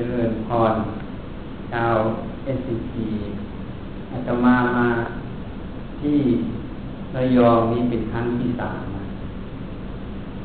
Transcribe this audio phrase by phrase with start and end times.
[0.00, 0.74] จริญพร
[1.72, 1.96] ชาว
[2.44, 3.08] เอสซี
[4.10, 4.88] อาตมามา
[6.00, 6.18] ที่
[7.16, 8.82] ระยองนี้เป็นครั้งที่สาม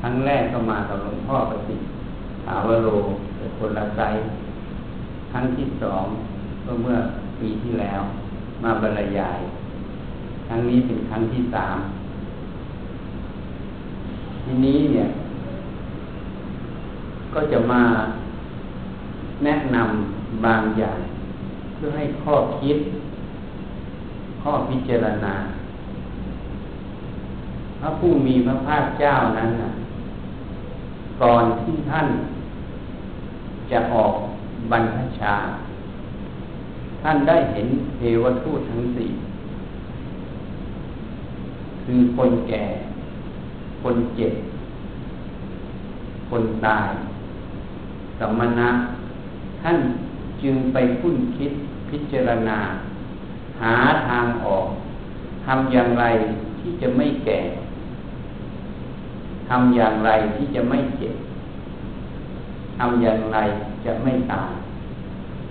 [0.02, 1.88] ครั้งแรกก็มากับหลวงพ่อประสิทธิ์
[2.46, 2.88] ถาวโร
[3.38, 4.02] เป็นคนละไซ
[5.32, 6.06] ครั้งที่สอง
[6.66, 6.98] ก็เมื่อ
[7.40, 8.02] ปีที่แล้ว
[8.64, 9.40] มาบรรยาย
[10.48, 11.78] ครั้งนี้เป็นครั้งที่สาม
[14.44, 15.08] ทีนี้เนี่ย
[17.34, 17.84] ก็จะมา
[19.46, 21.00] แนะนำบางอย่าง
[21.76, 22.78] เพื่อให้ข้อคิด
[24.42, 25.36] ข้อพิจารณา
[27.80, 29.72] พระผู้มีพระภาคเจ้านั้นนะ
[31.22, 32.08] ก่อนที่ท่าน
[33.72, 34.14] จะออก
[34.72, 35.36] บรรพชา
[37.02, 37.68] ท่านได้เห็น
[37.98, 39.10] เทวทูตทั้งสี่
[41.84, 42.64] คือคนแก่
[43.82, 44.34] คนเจ็บ
[46.30, 46.90] คนตาย
[48.20, 48.70] สมณะ
[49.64, 49.78] ท่าน
[50.44, 51.52] จึงไปคุ้นคิด
[51.90, 52.60] พิจารณา
[53.62, 53.76] หา
[54.08, 54.68] ทางออก
[55.46, 56.06] ทำอย่างไร
[56.60, 57.40] ที่จะไม่แก่
[59.50, 61.16] ทำอย่างไรที่จะไม่เจ็บ
[62.78, 63.38] ทำอย่างไร
[63.86, 64.52] จะไม่ตาย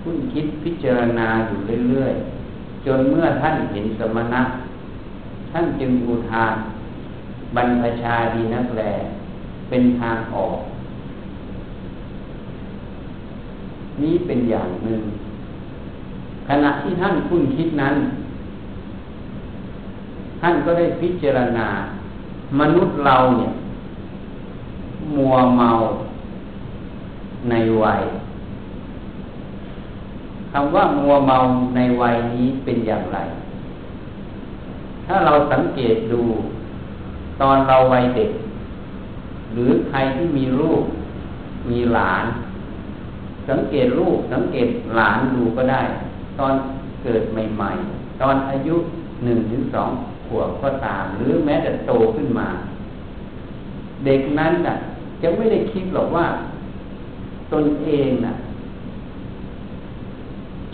[0.03, 4.43] คุ้นคิดพิจารณาอยู่เรื่อยๆจนเมื่อท่านเห็นสมณะ
[5.51, 6.55] ท่านจึงอุทาน
[7.57, 8.83] บรรพชาดีนักแล
[9.69, 10.59] เป็นทางออก
[14.05, 15.01] นี้เป็นอย่างหนึ่ง
[16.49, 17.97] ขณะที่ท่านคุ้นคิดนั้น
[20.41, 21.69] ท่านก็ได้พิจารณา
[22.61, 23.53] มนุษย์เราเนี่ย
[25.17, 25.71] มัวเมา
[27.51, 28.03] ในวัย
[30.53, 31.39] คำว่ามัวเมา
[31.77, 33.19] ในวัยนี้เป็นอย่างไร
[35.07, 36.23] ถ้าเราสังเกตดู
[37.41, 38.31] ตอนเราวัยเด็ก
[39.53, 40.83] หรือใครที่มีลูก
[41.71, 42.25] มีหลาน
[43.49, 45.83] สังเกตลูกสังเกตหลานดูก็ได้
[46.39, 46.55] ตอน
[47.03, 48.77] เกิดใหม่ๆ ตอนอายุ
[49.25, 49.91] หนึ่งถึงสอง
[50.27, 52.49] ขวบก็ตาม หรือแม้แต่โตขึ้นมา
[54.05, 54.77] เด็กนั้นน่ะ
[55.23, 56.27] จะไม่ได้คิดหรอกว่า
[57.53, 58.35] ตนเองน่ะ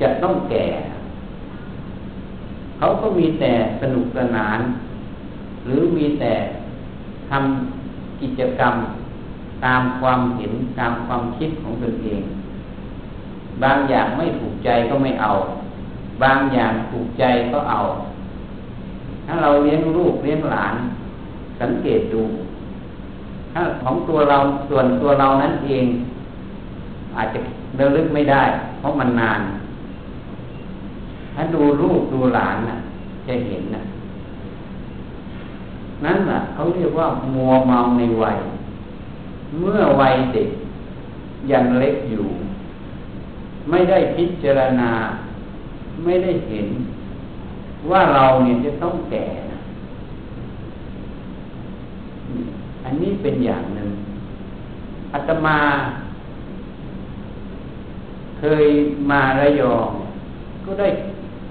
[0.00, 0.66] จะต้องแก่
[2.78, 4.58] เขาก็มีแต่สนุกสนาน
[5.66, 6.34] หรือมีแต่
[7.30, 8.74] ทำกิจกรรม
[9.64, 12.22] ตามความเห็นตามความคิดของตนเอง
[13.62, 15.30] บางอย่างไม่ถูกใจก็ไม่เอา
[16.22, 17.80] บางอย่างถูกใจก็เอา
[19.26, 20.74] ถ้าเราเลี้ยงลูกเลี้ยงหลาน
[21.60, 22.22] สังเกตดู
[23.52, 24.38] ถ้าของตัวเรา
[24.68, 25.84] ส่วนตัวเรานั้นเอง
[27.16, 27.38] อาจจะ
[27.76, 28.42] เดลึกไม่ได้
[28.78, 29.40] เพราะมันนาน
[31.34, 32.78] ถ้าดูลูกดูหลานน่ะ
[33.26, 33.82] จะเห็นน่ะ
[36.04, 38.38] นั่นน่ะเขาเรียกว่ามัวเมาในวัย
[39.58, 40.48] เมื่อวัยเด็ก
[41.50, 42.26] ยังเล็กอยู่
[43.70, 44.90] ไม่ได้พิจารณา
[46.04, 46.68] ไม่ได้เห็น
[47.90, 49.26] ว่าเราเนี่ยจะต้องแก่
[52.84, 53.90] อันนี้เป็นอย่างหนึ่ง
[55.12, 55.58] อาตมา
[58.38, 58.66] เคย
[59.10, 59.90] มาระยอง
[60.64, 60.88] ก็ได้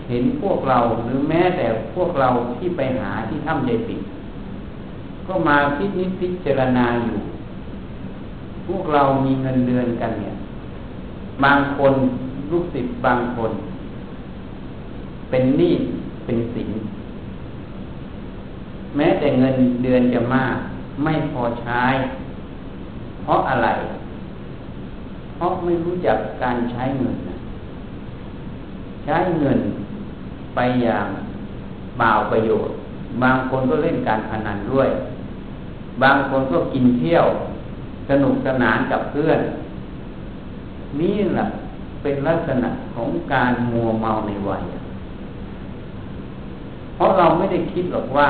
[0.09, 4.01] เห็นพวกเราหรือแม้แต่พวกเราที่ไปหาที่ถ้ำใหญ่ปิด
[5.27, 7.17] ก็มาพิจิตพิจารณาอยู่
[8.67, 10.37] พวกเรามีเงินเดือนกันเนี่ย
[11.44, 11.94] บางคน
[12.52, 13.52] ลูกศิษย์บางคน
[15.30, 15.75] เป็นหนี้
[16.25, 16.70] เป็นสิน
[18.96, 20.56] แม้แต่เงินเดือนจะมาก
[21.03, 21.84] ไม่พอใช้
[23.24, 23.70] เพราะอะไร
[25.36, 27.18] เพราะไม่รู้จักการใช้เงิน
[29.06, 29.59] ใช้เงิน
[30.56, 31.08] ไปอย่าง
[31.98, 32.75] เปล่าประโยชน์
[33.24, 34.90] บางคนก็เล่นการพนันด้วย
[36.04, 37.25] บางคนก็กินเที่ยว
[38.09, 39.40] สนุกสนานกับเพื่อน
[41.00, 41.46] นี่แหละ
[42.02, 44.64] เป็นลักษณะของการมัวเมาในวัย
[46.96, 48.30] เพราะเราไม่ได้คิดหรอกว่า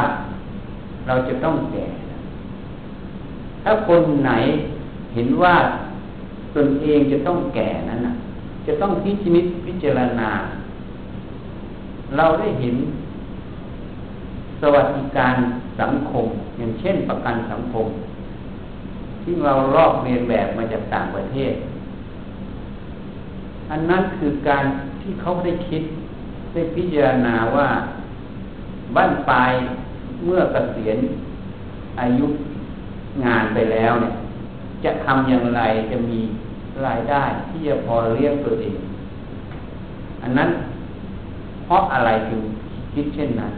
[1.08, 1.86] เราจะต้องแก่
[3.64, 4.32] ถ้าคนไหน
[5.16, 5.56] เห็นว่า
[6.56, 8.14] ตนเองจะต้องแก่นั้นนะ
[8.68, 10.30] จะต้องพิจิตพิจารณา
[12.18, 12.76] เราได้เห็น
[14.62, 15.36] สวัสดิการ
[15.82, 16.26] สังคม
[16.58, 17.88] อย่างเช่นประกันสังคม
[19.24, 21.54] ที่เราลอกเรียนแบบมาจากต่างประเทศ
[23.72, 24.66] อันนั้นคือการ
[25.02, 25.84] ที่เขาได้คิด
[26.54, 27.70] ได้พิจารณาว่า
[28.96, 29.52] บ้านปลาย
[30.26, 30.98] เมื่อเกษียณ
[32.00, 32.28] อายุ
[33.24, 34.14] งานไปแล้วเนี่ย
[34.84, 35.62] จะทำอย่างไร
[35.92, 36.20] จะมี
[36.86, 38.78] รายได้ที่จะพอเลี้ยงตัวเอง
[40.22, 40.50] อันนั้น
[41.66, 42.42] เพราะอะไรถึง
[42.94, 43.52] คิดเช่นนั้น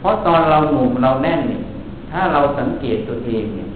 [0.00, 1.62] เพราะตอนเราหนุ่มเราแน่นเนี่ย
[2.10, 3.68] ถ้าเราสังเกตตัวเองเนี่ย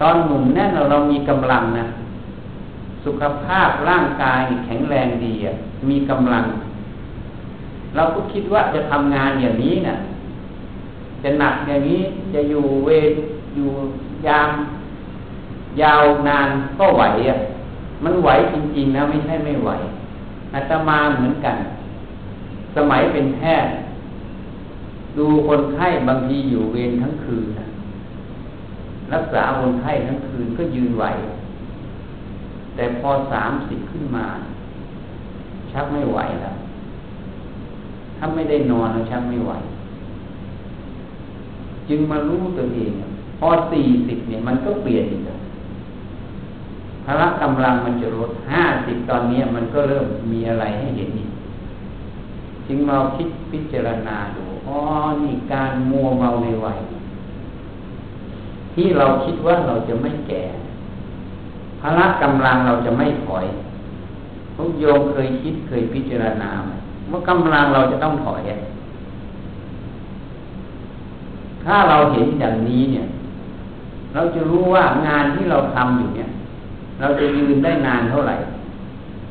[0.00, 1.86] ตอนหนุ่มแน่นเราเรามีกำลังนะ
[3.04, 5.34] สุขภาพร่างกายแข็งแรงดี
[5.90, 6.44] มีกำลัง
[7.96, 9.96] เราก็คิดว่าจะทำงานอย่างนี้นะ่ะ
[11.22, 12.00] จะหนักอย่างนี้
[12.34, 13.12] จะอยู่เวร
[13.56, 13.68] อยู่
[14.26, 14.50] ยาม
[15.82, 16.48] ยาวนาน
[16.78, 17.36] ก็ไหวอะ
[18.04, 19.70] มันไหวจริงๆนะไม่ใช่ไม่ไหว
[20.54, 21.56] อาตมาเหมือนกัน
[22.76, 23.74] สมัยเป็นแพทย์
[25.18, 27.66] ดูคนไข้บางทีอยู่เวรทั้งคืนนะ
[29.12, 31.04] รักษาคนไข้ทั้งคืนก็ยืนไหว
[32.78, 34.26] แต่พอสามสิบขึ้นมา
[35.72, 36.56] ชักไม่ไหวแล้ว
[38.16, 39.52] ถ้าไม่ได้นอนแล้วชักไม่ไหว
[41.88, 42.92] จึงมารู้ตัวเอง
[43.38, 45.22] พอสี่สิบเนี่ยมันก็เปลี่ยนอีก
[47.04, 51.30] พละกำลังมันจะลดห้าสิบตอนนี้มันก็เริ่มมีอะไรให้เห็นอีก
[52.66, 54.76] จึงมาคิดพิจารณาดูอ๋อ
[55.22, 56.78] นี่การมัวเมาในวัย
[58.74, 60.42] ที่เราคิดว่าเราจะไม่แก่
[61.80, 63.46] พละกำลังเราจะไม่ถอย
[64.56, 66.72] ทุกโยมเคยคิดเคยพิจารณาไหม
[67.10, 68.40] ว่ากำลังเราจะต้องถอย
[71.64, 73.06] ถ้าเราเห็นอย่างนี้เนี่ย
[74.14, 76.28] เราจะรู้ว่างานที่เราทำอยู่เนี่ย
[77.00, 78.36] เราจะยืนได้นานเท่าไหร่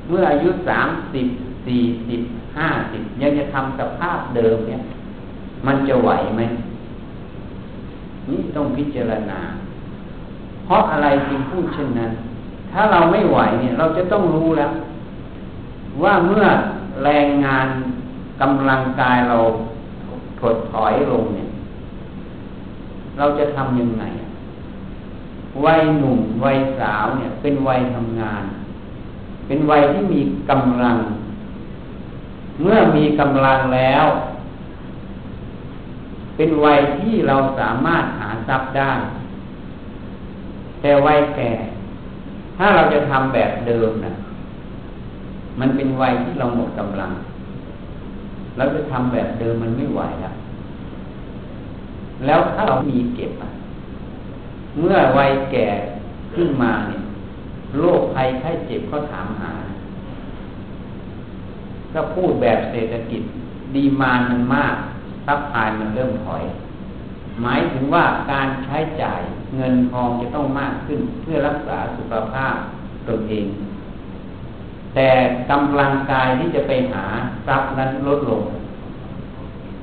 [0.07, 1.27] เมื่ออายุสามสิบ
[1.65, 2.21] สี่สิบ
[2.57, 4.81] ห้าสิบยังจะทำสภาพเดิมเนี่ย
[5.65, 6.41] มันจะไหวไหม
[8.29, 9.39] นี่ต้องพิจารณา
[10.65, 12.11] เพราะอะไรจึงพูดเช่นนั้น
[12.71, 14.71] ถ้าเราไม่ไหวเนี่ย เราจะต้องรู้แล้ว
[16.03, 16.45] ว่าเมื่อ
[17.03, 17.67] แรงงาน
[18.41, 19.37] กำลังกายเรา
[20.39, 21.47] ถดถอยลงเนี่ย
[23.17, 24.03] เราจะทำยังไง
[25.65, 28.43] วัยหนุ่มวัยสาวเนี่ย เป็นวัยทำงาน
[29.47, 30.97] เป็นวัยที่มีกำลัง
[32.61, 34.05] เมื่อมีกำลังแล้ว
[36.35, 38.91] เป็นวัยที่เราสามารถหาทรัพย์ได้
[40.81, 41.51] แต่วัยแก่
[42.57, 44.13] ถ้าเราจะทำแบบเดิมนะ
[45.59, 47.11] มันเป็นวัยที่เราหมดกำลัง
[48.57, 50.35] เราจะทำแบบเดิมมันไม่ไหวแล้ว
[52.25, 53.49] แล้วถ้าเรามีเก็บอะ
[54.79, 55.67] เมื่อวัยแก่
[56.33, 57.01] ขึ้นมาเนี่ย
[57.77, 59.51] โรคภัยไข้เจ็บก็ถามหา
[61.93, 63.21] ก็พูดแบบเศรษฐกิจ
[63.75, 64.75] ดีมามันมาก
[65.25, 66.43] ซับพายมันเริ่มถอย
[67.41, 69.21] หมายถึงว่าการใช้จ่าย
[69.55, 72.55] เงินทองจะต้องมากขึ้นเพื่อรักษาสุขภาพ
[73.07, 73.47] ตนเอง
[74.95, 75.09] แต่
[75.51, 77.05] กำลังกายที่จะไปหา
[77.47, 78.43] ทรัพย์นั้นลดลง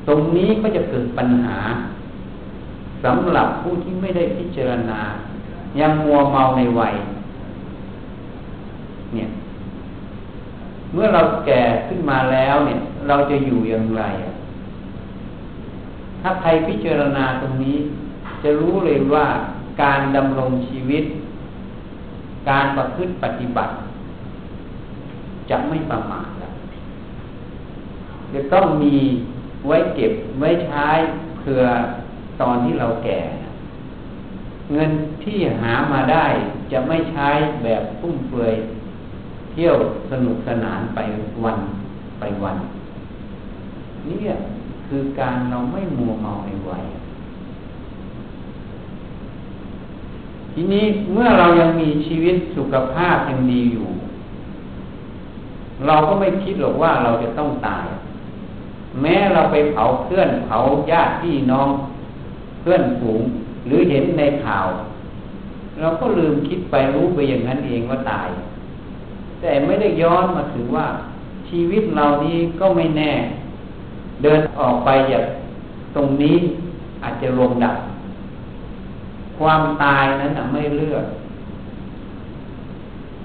[0.08, 1.58] ตรงนี้ก็จะเกิดปัญหา
[3.04, 5.00] สำหรับผู้ที่ไม่ได้พิจารณา
[5.80, 6.94] ยังมัวเมาในวัย
[9.14, 9.28] เนี่ย
[10.92, 12.78] เมื่อเราแก่ขึ้นมาแล้วเนี่ย
[13.08, 14.02] เราจะอยู่อย่างไร
[16.26, 17.76] ถ้าใครพิจารณาตรงนี้
[18.42, 19.26] จะรู้เลยว่า
[19.82, 21.04] การดำรงชีวิต
[22.50, 23.72] การประพฤติปฏิบัติ
[25.50, 26.52] จะไม่ประมาทแล้ว
[28.34, 28.96] จะต้องมี
[29.66, 30.88] ไว้เก็บไว้ใช้
[31.38, 31.62] เพื่อ
[32.40, 33.20] ตอนที่เราแก่
[34.72, 34.90] เงิน
[35.24, 36.26] ที่หามาได้
[36.72, 37.28] จะไม่ใช้
[37.62, 38.54] แบบฟุ่มเฟือย
[39.52, 39.76] เที่ยว
[40.10, 40.98] สนุกสนานไป
[41.44, 41.58] วัน
[42.18, 42.56] ไปวัน
[44.08, 44.18] นี่
[44.88, 46.84] คือการเราไม่มัวเมาในวัย
[50.52, 53.88] ทีนี้เมื่อเรายังมีชีวิตสุขภาพยังดีอยู่
[55.86, 57.86] เราก็ไม่คิดหรอกว่าเราจะต้องตาย
[59.00, 60.58] แม้เราไปเผาเพื่อนเผา
[60.90, 61.68] ญาติพี่น้อง
[62.60, 63.20] เพื่อนฝูง
[63.66, 64.66] หรือเห็นในข่าว
[65.80, 68.28] เราก็ลืมคิดไปรู้ไปอย่างนั้นเองว่าตาย
[69.40, 70.86] แต่ไม่ได้ย้อนมาถึงว่า
[71.48, 73.12] ชีวิตเรานี้ก็ไม่แน่
[74.24, 75.24] เดินออกไปจาก
[75.94, 76.36] ตรงนี้
[77.02, 77.76] อาจจะลงดับ
[79.38, 81.06] ความตายนั้นไม่เลือก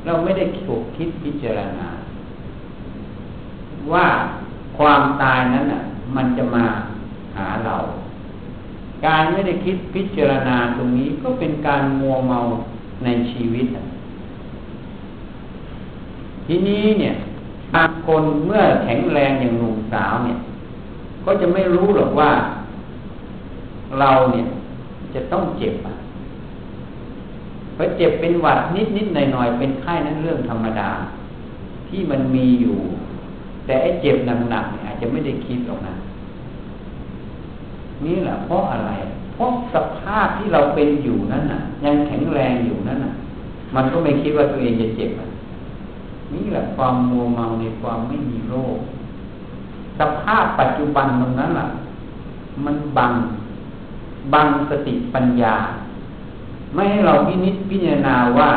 [0.06, 1.88] เราไม่ได้ถูกคิดพิจารณา
[3.94, 4.08] ว่า
[4.78, 5.82] ความตายนั้นอะ
[6.16, 6.66] มันจะมา
[7.38, 7.76] หาเรา
[9.06, 12.40] การไม่ได้คิดพิจารณาตรงนี้ก็เป็นการมัวเมา
[13.04, 13.68] ในชีวิต
[16.46, 17.14] ทีนี้เนี่ย
[17.74, 20.38] บางคนเมื่อแข็งแรงอย่างหนุ่มสาวเนี่ย
[21.30, 22.32] ก็จะไม่รู้หรอกว่า
[24.00, 24.46] เราเนี่ย
[25.14, 25.96] จะต้องเจ็บอะ
[27.76, 30.90] พราะเจ็บเป็นหวัดนิดนิดหน่อยหน่อยเป็นไข้นั้นเรื่องธรรมดา
[31.90, 32.78] ที่มันมีอยู่
[33.66, 34.18] แต่ไอ้เจ็บ
[34.50, 35.94] หนักๆเนี่ยอาจจะไม่ได้คิดหรอกนะ
[38.06, 38.92] นี่แหละเพราะอะไร
[39.34, 43.14] เพราะสภาพที่เราเป็นอยู่นั้นน่ะ ยังแข็งแรงอยู่นั้นน่ะ
[43.76, 45.28] มันก็ไม่คิดว่าตัวเองจะเจ็บอะ
[46.34, 48.78] นี่แหละความมัวเมาในความไม่มีโรค
[50.00, 51.68] สภาพปัจจุบันตรงนั้นล่ะ
[52.66, 53.14] มันบัง
[54.34, 55.56] บังสติปัญญา
[56.74, 58.50] ไม่ให้เราพินิจพิจารณาว่า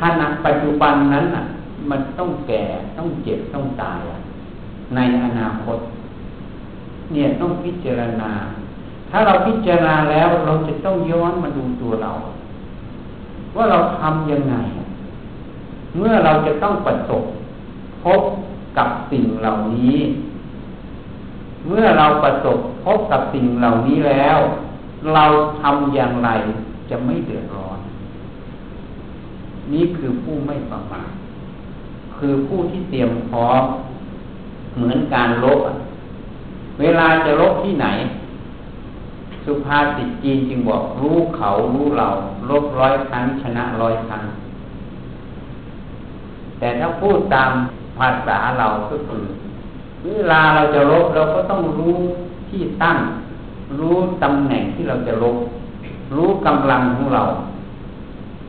[0.00, 1.44] ขณะปัจจุบันนั้นอะ
[1.90, 2.62] มันต้องแก่
[2.98, 4.00] ต้องเจ็บต้องตาย
[4.94, 5.78] ในอนาคต
[7.12, 8.30] เนี่ยต้องพิจารณา
[9.10, 12.12] ถ้าเราพิจารณาแล้วเราจะต้องย้อนมาดูตัวเรา
[13.56, 14.54] ว่าเราทำยังไง
[15.96, 17.22] เมื่อเราจะต้องประสบ
[18.04, 18.22] พบ
[18.78, 19.98] กับสิ่งเหล่านี้
[21.66, 24.38] เมื่อเราประสบพบกับสิ่งเหล่านี้แล้ว
[25.14, 25.24] เรา
[25.60, 26.30] ทำอย่างไร
[26.90, 27.78] จะไม่เดือดร้อน
[29.72, 31.10] นี่คือผู้ไม่ประมาท
[32.16, 33.62] คือผู้ที่เตรียมพร้อม
[34.76, 35.60] เหมือนการลบ
[36.80, 37.86] เวลาจะลบที่ไหน
[39.44, 42.08] สุภาษิตจีนจึงบอกรู้เขารู้เรา
[42.50, 44.22] ลบร้อยครั้งชนะร้อยครั้ง
[46.58, 47.50] แต่ถ้าพูดตาม
[47.98, 49.24] ภาษาเราก็คือ
[50.04, 51.96] เวลาเราจะลบเราก็ต้องรู้
[52.48, 52.98] ที่ตั้ง
[53.80, 55.36] รู้ตำแหน่งที่เราจะลบ
[56.16, 57.24] รู้กำลังของเรา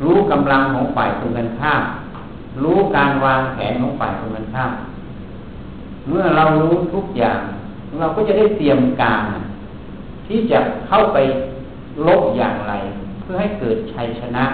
[0.04, 1.84] รู้กำลังของฝ่ายตรงกันข้าม
[2.64, 4.72] รู้การวางแผนของฝ่ายตรงกันข้าม
[6.08, 7.42] เมื่อเรารู้ทุกอย่าง
[8.00, 9.26] เราก็จะได้เตรียมการ
[10.28, 11.18] ที่จะเข้าไป
[12.08, 12.74] ลบอย่างไร
[13.22, 14.46] เพื่อให้เกิดชัยชนะ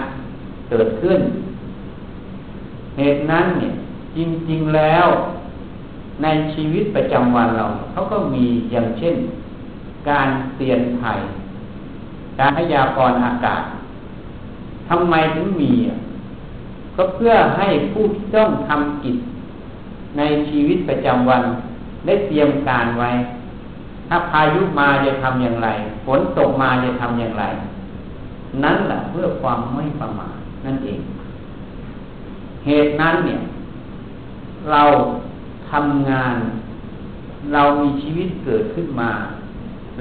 [0.70, 1.20] เกิดขึ้น
[2.98, 3.72] เหตุนั้นเนี่ย
[4.18, 4.20] จ
[4.52, 5.08] ริงๆแล้ว
[6.24, 9.16] ในชีวิตประจำวันเรา เขาก็มีอย่างเช่น
[10.10, 11.20] การเตือนภัย
[12.40, 13.62] การพยากรณ์อากาศ
[14.90, 15.72] ทำไมถึงมี
[16.96, 19.18] ก็เพื่อให้ผู้ที่ต้องทำกิจ
[20.18, 21.44] ในชีวิตประจำวัน
[22.06, 23.10] ได้เตรียมการไว้
[24.08, 25.70] ถ้าพายุมาจะทำอย่างไร
[26.06, 27.46] ฝนตกมาจะทำอย่างไร
[28.64, 31.00] นั่นแหละเพื่อความไม่ประมาทนั่นเอง
[32.66, 33.40] เหตุนั้นเนี่ย
[34.72, 34.84] เรา
[35.72, 36.36] ทำงาน
[37.54, 39.12] เรามีชีวิตเกิดขึ้นมา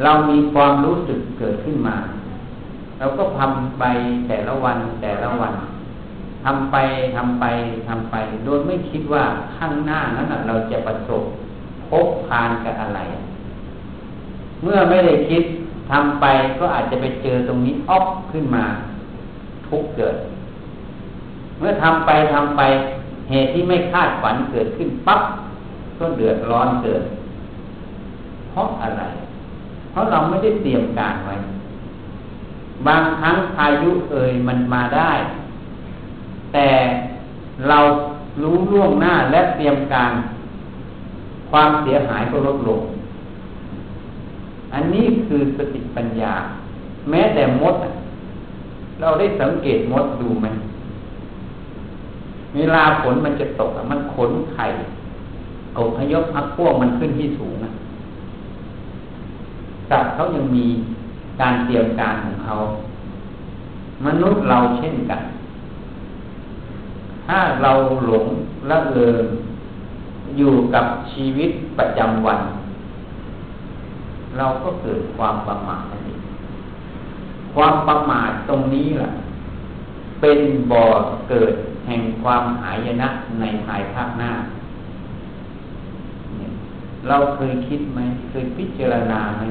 [0.03, 1.97] เรามีความรู้สึกเกิดขึ้นมา
[2.99, 3.85] เราก็ทำไป
[4.29, 5.55] แต่ละวันแต่ละวัน
[6.45, 6.77] ทำไป
[7.17, 7.45] ทำไป
[7.89, 9.25] ทำไป โดยไม่คิดว่า
[9.57, 11.23] ข้างหน้านั้นเราจะประสบ
[11.89, 13.01] พบพานกับอะไร
[14.63, 15.43] เมื่อไม่ได้คิด
[15.91, 16.25] ทำไป
[16.59, 18.65] ก็อาจจะไปเจอตรงนี้ออกขึ้นมา
[19.69, 20.17] ทุกเกิด
[21.59, 22.63] เมื่อทำไปทำไป
[23.31, 25.21] เหตุที่ไม่คาดฝันเกิดขึ้นปั๊บ
[25.99, 27.03] ก็เดือดร้อนเกิด
[28.51, 29.03] เพราะอะไร
[29.91, 31.35] เพราะเราไม่ได้เตรียมการไว้
[32.87, 35.13] บางครั้งพายุเอ่ยมันมาได้
[36.53, 36.69] แต่
[37.69, 37.79] เรา
[38.43, 40.13] รู้ล่วงหน้าและเตรียมการ
[41.51, 42.81] ความเสียหายก็ลดลง
[44.75, 46.35] อันนี้คือสติปัญญา
[47.11, 47.75] แม้แต่มด
[49.01, 50.47] เราได้สังเกตมดดูไหม
[52.57, 54.67] เวลาฝนมันจะตกมันขนไข่
[55.75, 57.71] เอาพยพพักพวกมันขึ้นที่สูงนะ
[59.91, 60.67] สัตว์เขายังมี
[61.41, 62.55] การเตรียมการของเขา
[64.07, 65.23] มนุษย์เราเช่นกัน
[67.27, 67.73] ถ้าเรา
[68.07, 68.27] หลง
[68.71, 69.25] ละเลิง
[70.37, 72.41] อยู่กับชีวิตประจำวัน
[74.37, 76.17] เราก็เกิดความประมาทนี่
[77.55, 79.11] ความประมาทตรงนี้แหละ
[80.21, 80.39] เป็น
[80.73, 80.85] บ่อ
[81.31, 81.55] เกิด
[81.87, 83.09] แห่งความหายนะ
[83.41, 84.31] ในภายภาคหน้า
[87.09, 89.43] เราเคยคิดไหมเคยพิจารณาไหม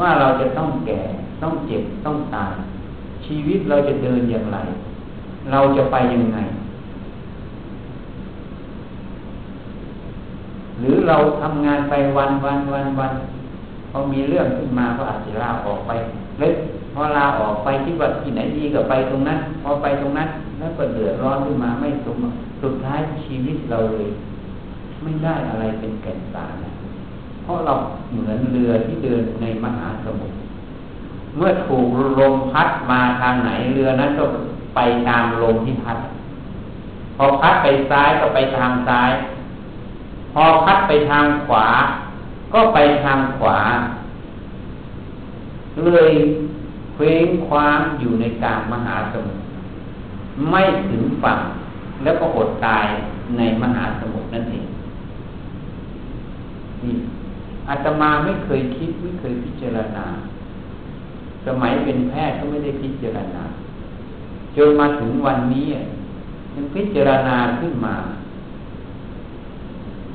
[0.00, 1.00] ว่าเราจะต้องแก่
[1.42, 2.54] ต้องเจ็บต้องตาย
[3.26, 4.58] ชีวิตเราจะเดินอย่างไร
[5.52, 6.38] เราจะไปยังไง
[10.80, 13.12] หรือเราทำงานไปวันวันวันวัน
[13.90, 15.92] พอมีเรื่องขึ้นมาก็อาจจะลาออกไป
[16.38, 16.52] หรือ
[16.94, 22.16] พอลาออกไปที่ว่าที่ไหนดีก็ไปตรงนั้น พอไปตรงนั้น แล้วก็เดือดร้อนขึ้นมาไม่สม
[22.62, 24.08] สุดท้ายชีวิตเราเลย
[25.02, 26.54] ไม่ได้อะไรเป็นแก่นสาร
[27.42, 27.74] เพราะเรา
[28.12, 30.34] เหมือนเรือที่เดินในมหาสมุทร
[31.36, 31.86] เมื่อถูก
[32.20, 34.24] ลมพัดมาทางไหนเรือนั้นก็
[34.76, 35.98] ไปตามลมที่พัด
[37.16, 39.10] พอพัดไปซ้ายก็ไปทางซ้าย
[40.32, 41.66] พอพัดไปทางขวา
[42.54, 43.58] ก็ไปทางขวา
[45.84, 46.12] เลย
[46.94, 49.42] เคว้งคว้างอยู่ในกลางมหาสมุทร
[50.50, 51.38] ไม่ถึงฝั่ง
[52.02, 52.86] แล้วก็อดตาย
[53.36, 54.66] ในมหาสมุทรนั่นเอง
[56.82, 56.94] นี่
[57.68, 60.06] อาตมาไม่เคยคิดไม่เคยพิจารณา
[61.46, 63.42] สมัยเป็นแพทย์ก็ไม่ได้พิจารณา
[64.56, 65.66] จนมาถึงวันนี้
[66.54, 67.94] ยังพิจารณาขึ้นมา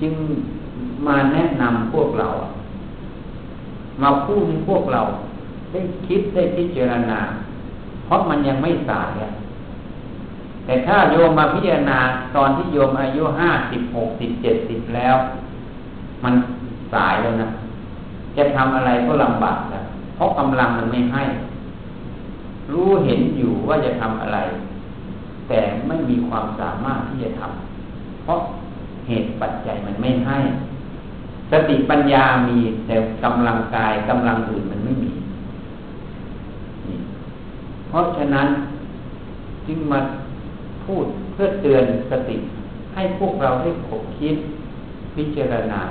[0.02, 0.14] จึง
[1.08, 2.28] มาแนะนำพวกเรา
[4.02, 5.02] มาพูดให้พวกเรา
[5.72, 7.20] ได้คิดได้พิจารณา
[8.06, 9.12] เพราะมันยังไม่สาย
[10.66, 12.00] แต่ถ้าโยมมาพิจารณา
[12.36, 15.16] ตอนที่โยมอายุห้าสิบหกสิบเจ็ดสิบแล้ว
[16.24, 16.34] มัน
[16.94, 17.50] สายแล้วนะ
[18.38, 19.84] จะทำอะไรก็ลำบากแล้ว
[20.16, 21.24] เพราะกำลังมันไม่ให้
[22.72, 24.40] รู้เห็นอยู่ว่าจะทำอะไร
[25.50, 28.40] แต่ไม่มีความสามารถที่จะทำเพราะ
[29.08, 30.38] เหตุปัจจัยมันไม่ให้
[31.52, 32.58] สติปัญญามี
[32.88, 35.12] แต่กำลังกายกำลังอื่นมันไม่มี
[37.90, 38.48] เพราะฉะนั้น
[39.68, 40.00] จึงมา
[40.86, 42.38] พูดเพื่อเตือนสติ
[42.94, 44.36] ให้พวกเราได้ขบคิด
[45.16, 45.82] พิจารณา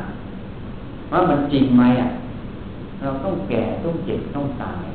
[1.10, 2.10] ว่ามันจริงไหมอะ
[3.00, 4.86] เราต้องแก่ต้องเจ็บต้องตาย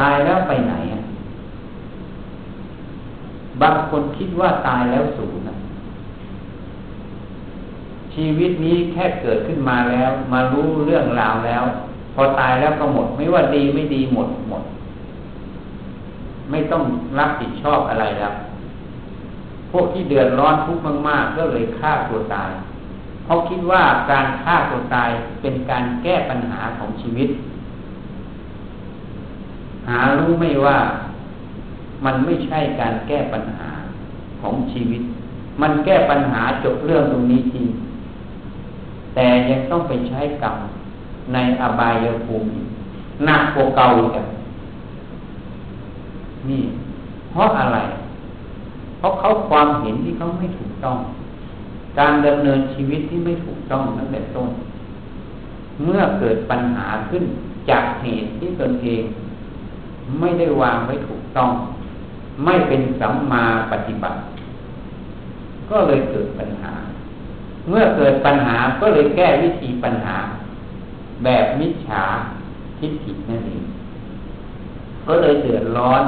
[0.00, 1.00] ตายแล้วไปไหนอะ
[3.62, 5.54] บางคนคิดว่าตายแล้วสูญนะ
[8.14, 11.64] ชีวิตนี้แค่เกิดขึ้นมาแล้ว มารู้เรื่องราวแล้ว
[12.14, 14.62] พอตายแล้วก็หมด ไม่ว่าดีไม่ดีหมดหมด
[16.50, 16.82] ไม่ต้อง
[17.18, 18.34] รับผิดชอบอะไรแล้ว
[19.70, 22.50] พวกที่เดือดร้อนทุกข์มาก ๆ ก็เลยฆ่าตัวตาย
[23.24, 25.10] เขาคิดว่าการฆ่าตัวตาย
[25.40, 27.28] เป็นการแก้ปัญหาของชีวิต
[29.88, 30.78] หารู้ไม่ว่า
[32.04, 33.68] มันไม่ใช่การแก้ปัญหา
[34.40, 35.02] ของชีวิต
[35.62, 37.66] มันแก้ปัญหาจบเรื่องตรงนี้จริง
[39.14, 40.56] แต่ยังต้องไปใช้กรรม
[41.32, 42.50] ในอบายภูมิ
[43.24, 44.33] หนักกว่าเก่าอีก
[46.50, 46.64] นี่
[47.30, 47.78] เพราะอะไร
[48.98, 50.98] เพราะเขาความเห็นที่เขาไม่ถูกต้อง
[51.98, 54.50] การดำเนินชีวิตที่ไม่ถูกต้องตั้งแต่ต้น
[55.84, 57.24] เมื่อเกิดปัญหาขึ้น
[57.70, 59.02] จากเหตุที่ตนเอง
[60.20, 61.50] ไม่ได้วางไว้ถูกต้อง
[62.44, 64.18] ไม่เป็นสัมมาปฏิบัติ
[65.70, 66.72] ก็เลยเกิดปัญหา
[67.68, 70.16] เมื่อเกิดปัญหาก็เลยแก้วิธีปัญหา
[71.24, 72.04] แบบมิจฉา
[72.78, 73.64] ทิฏฐินั่นเอง
[75.06, 76.02] ก็เลยเดือดร้อน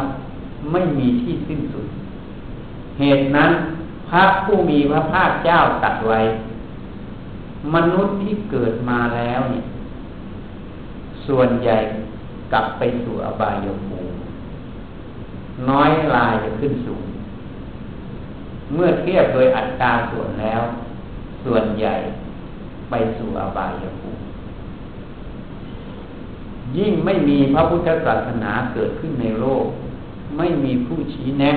[0.73, 1.87] ไม่มีที่สิ้นสุด
[2.99, 3.51] เหตุนั้น
[4.09, 6.21] พระผู้มีพระภาคเจ้าตัดไว้
[7.75, 9.65] มนุษย์ที่เกิดมาแล้วเนี่ย
[11.27, 11.79] ส่วนใหญ่
[12.53, 14.15] กลับไปสู่อบายภูมิ
[15.71, 17.05] น้อยลายจะขึ้นสูง
[18.75, 20.63] เมื่อเทียบโดยอัตราส่วนแล้ว
[21.45, 21.95] ส่วนใหญ่
[22.91, 24.23] ไปสู่อบายภูมิ
[26.77, 29.67] ยิ่งไม่มีพระพุทธศาสนาเกิดขึ้นในโลก
[30.37, 31.53] ไม่มีผู้ชี้แนะ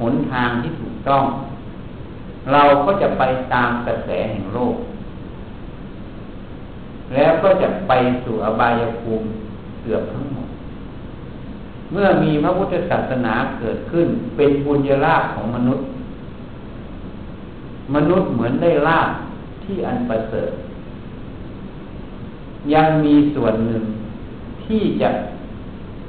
[0.00, 1.24] หนทางที่ถูกต้อง
[2.52, 4.76] เราก็จะไปตามกระแสแห่งโลก
[7.14, 7.92] แล้วก็จะไป
[8.24, 9.26] สู่อบายภูมิ
[9.82, 10.48] เกือบทั้งหมด
[11.92, 15.86] เมื่อมีพระพุทธศาสนาเกิดขึ้น เป็นบุญญาลาภของมนุษย์
[17.94, 19.10] มนุษย์เหมือนได้ลาภ
[19.64, 20.50] ที่อันประเสริฐ
[22.74, 23.82] ยังมีส่วนหนึ่ง
[24.64, 25.08] ที่จะ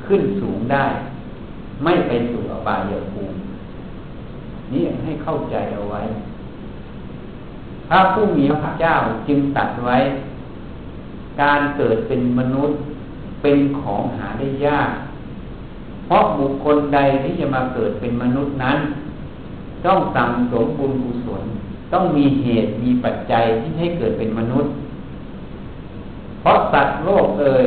[0.06, 0.86] ขึ้นสูงได้
[1.84, 3.38] ไม่ไปสู่อบายภูมิ
[4.72, 6.02] นี่ให้เข้าใจเอาไว้
[7.90, 8.96] พระผู้มีพระเจ้า
[9.28, 9.98] จึงตัดไว้
[11.42, 12.78] การเกิดเป็นมนุษย์
[13.42, 14.92] เป็นของหาได้ยาก
[16.06, 18.78] เพราะบุคคลใดที่จะมาเกิดเป็นมนุษย์นั้น
[19.86, 21.44] ต้องสั่งสมบุญกุศล
[21.94, 24.72] ต้องมีเหตุมีปัจจัยที่ให้เกิดเป็นมนุษย์
[26.42, 27.66] เพราะสัตว์โลกเอ่ย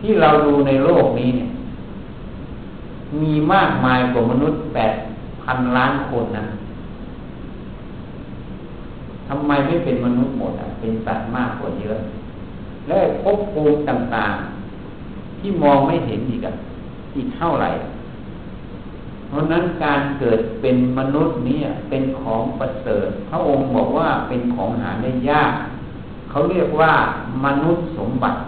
[0.00, 1.48] ที่เราดูในโลกนี้เนี่ย
[3.20, 4.94] มีมากมายกว่ามนุษย์แปด
[5.42, 6.44] พันล้านคนนะ
[9.28, 11.98] ทำไมไม่เป็นมนุษย์หมดอะ เป็นสัตว์มากกว่าเยอะ
[12.88, 16.54] และภพภูมิต่างๆ ที่มองไม่เห็นอีกอะ
[17.16, 17.70] อีกเท่าไหร่
[19.28, 25.52] เพราะนั้นการเกิดเป็นมนุษย์นี้เป็นของประเสริฐ พระองค์บอกว่าเป็นของหาได้ยาก
[26.30, 26.92] เขาเรียกว่า
[27.44, 28.38] มนุษย์สมบัติ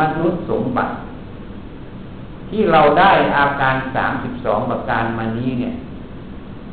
[0.00, 0.92] มนุษย์สมบัติ
[2.48, 5.74] ที่เราได้อาการสามสิบสองประการมานี้เนี่ย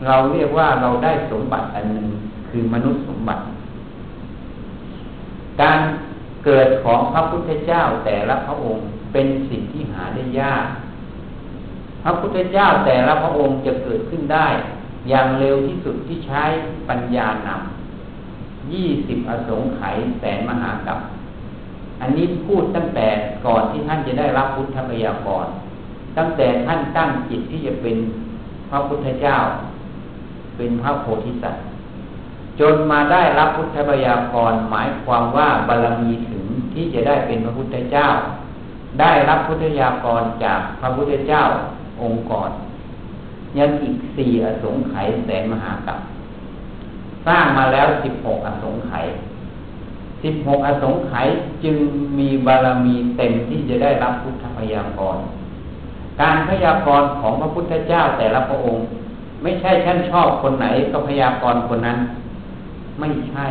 [0.06, 2.08] เราเรียกว่าเราได้สมบัติอันหนึ่ง
[2.50, 3.44] คือมนุษย์สมบัติ
[5.62, 5.80] การ
[6.46, 8.84] เกิดของพระพุทธเจ้าแต่ละพระองค์
[9.14, 10.66] เป็นสิ่งที่หาได้ยาก
[12.04, 14.48] พระพุทธเจ้าแต่ละพระองค์จะเกิดขึ้นได้
[15.10, 16.44] อย่างเร็วที่สุดที่ใช้
[16.90, 21.00] ปัญญานำยี่สิบอสงไขยแสนมหากับ
[22.02, 23.08] อันนี้พูดตั้งแต่
[23.46, 25.46] ก่อนที่ท่านจะได้รับพุทธพยากร
[26.18, 27.98] ตั้งแต่ท่านตั้งจิตที่จะเป็น
[28.70, 29.38] พระพุทธเจ้า
[30.58, 31.64] เป็นพระโพธิสัตว์
[32.60, 34.24] จนมาได้รับพุทธบัญญัติ
[34.72, 38.08] หมายความว่าบารมีถึงที่จะได้เป็นพระพุทธเจ้า
[39.00, 41.44] ได้รับพุทธยากรจากพระพุทธเจ้า
[42.02, 42.52] องค์ก่อน
[43.58, 46.00] ยังอีกสี่อสงไขยแสนมหากัป
[47.28, 49.06] สร้างมาแล้วสิบหกอสงไขย
[50.24, 51.28] สิบหกอสงไขย
[51.64, 51.76] จึง
[52.20, 55.18] มีบารมีเต็มที่จะได้รับพุทธพยากร
[56.22, 58.84] การพยากรณ์ของพระพุทธเจ้าแต่ละพระองค์
[59.44, 61.98] ไม่ใช่ท่านชอบคนไหนก็พยากรณ์คนนั้น
[63.00, 63.46] ไม่ใช่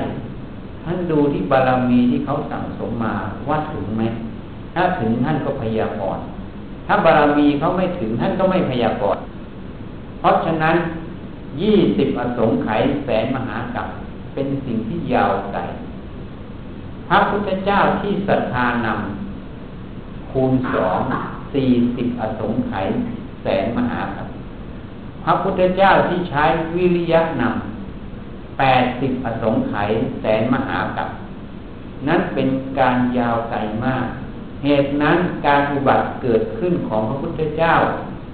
[0.84, 3.14] ท่านดูที่บารมีที่เขาสั่งสมมา
[3.48, 4.02] ว่าถึงไหม
[4.74, 6.24] ถ้าถึงท่านก็พยากรณ์
[6.86, 9.22] ถ้าบารมีเขาไม่ถึงท่านก็ไม่พยากรณ์
[10.20, 10.76] เพราะฉะนั้น
[11.60, 13.86] ยี่สิบอสงไขยแสนมหากับ
[14.34, 15.60] เป็นสิ่งที่ยาวไกล
[17.08, 21.00] พระพุทธเจ้าที่ศรัทธานำคูณสอง
[21.54, 22.86] สี่สิบอสงไขย
[23.42, 24.26] แสนมหากับ
[25.24, 29.90] พระพุทธเจ้าที่ใช้วิริยะนำแปดสิบอสงไขย
[30.20, 31.08] แสนมหากับ
[32.08, 34.06] นั้นเป็นการยาวไกลมาก
[34.64, 37.74] เหตุนั้นการอุบัติเกิดขึ้นของพระพุทธเจ้า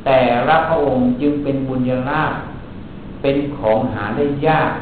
[0.05, 2.35] แต่ละพระองค์จึงเป็นบุญญาลาภ
[3.23, 4.73] เป็นของหาได้ยาก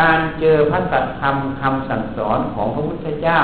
[0.00, 3.40] การเจอพระสัจธรรมคำสั่งสอนของพระพุทธเจ้า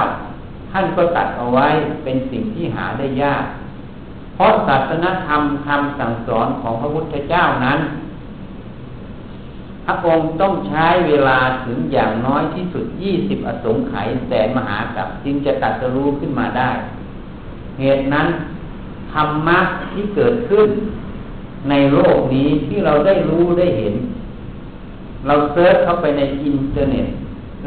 [0.72, 1.68] ท่านก็ตัดเอาไว้
[2.04, 3.44] เป็นสิ่งที่หาได้ยาก
[4.34, 7.78] เพราะศาสนธรรมคำสั่งสอนของพระพุทธเจ้านั้น
[9.84, 16.70] พระองค์ต้องใช้เวลาถึงอย่างน้อยที่สุดยี่สิบอสงไขยแสนมหากัปจึงจะตรัสรู้ขึ้นมาได้
[17.80, 18.26] เหตุนั้น
[19.12, 19.58] ธรรมะ
[19.92, 20.68] ที่เกิดขึ้น
[21.70, 23.94] ในโลกนี้ที่เราได้รู้ได้เห็น
[25.26, 27.06] เรา search เข้าไปในอินเทอร์เน็ต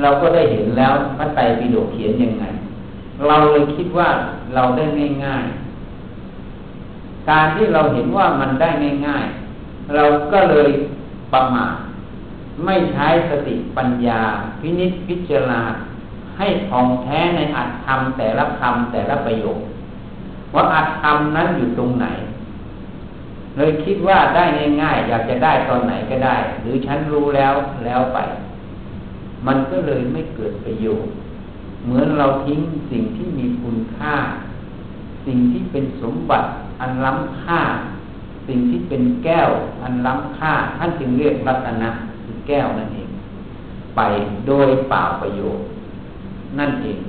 [0.01, 2.45] เราก็ได้เห็นแล้วพระไตรปิฎกเขียนยังไง
[3.27, 4.09] เราเลยคิดว่า
[4.55, 4.85] เราได้
[5.25, 8.69] ง่ายๆ การที่เราเห็นว่ามันได้
[9.07, 10.69] ง่ายๆ เราก็เลย
[11.33, 11.75] ประมาท
[12.65, 14.21] ไม่ใช้สติปัญญา
[14.59, 15.61] พินิจพิจารณา
[16.37, 19.59] ให้ท่องแท้ในอัตธรรมแต่ละคำแต่ละประโยค
[20.53, 22.07] ว่าอัตธรรมนั้นอยู่ตรงไหน
[23.57, 24.43] เลยคิดว่าได้
[24.81, 27.53] ง่ายๆ อยากจะได้ตอนไหนก็ได้ หรือฉันรู้แล้ว
[27.85, 28.17] แล้วไป
[29.47, 31.13] มันก็เลยไม่เกิดประโยชน์
[31.85, 32.59] เหมือนเราทิ้ง
[32.91, 34.15] สิ่งที่มีคุณค่า
[35.25, 36.47] สิ่งที่เป็นสมบัติ
[36.79, 37.61] อันล้ำค่า
[38.47, 39.49] สิ่งที่เป็นแก้ว
[39.83, 41.89] อันล้ำค่า ท่านจึงเรียกรัตนะ
[42.23, 43.09] คือแก้วนั่นเอง
[43.95, 44.01] ไป
[44.47, 45.65] โดยเปล่าประโยชน์
[46.59, 46.99] นั่นเอง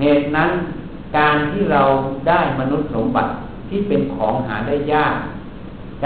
[0.00, 0.50] เหตุนั้น
[1.18, 1.82] การที่เรา
[2.28, 3.30] ได้มนุษย์สมบัติ
[3.68, 5.16] ที่เป็นของหาได้ยาก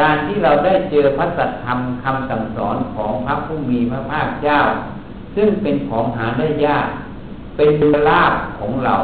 [0.00, 4.61] การที่เราได้เจอพระสัทธรรมคำสั่งสอนของพระผู้มีพระภาคเจ้า
[5.37, 6.88] ซึ่งเป็นของหาได้ยาก
[7.57, 8.95] เป็นบุญลาภของเรา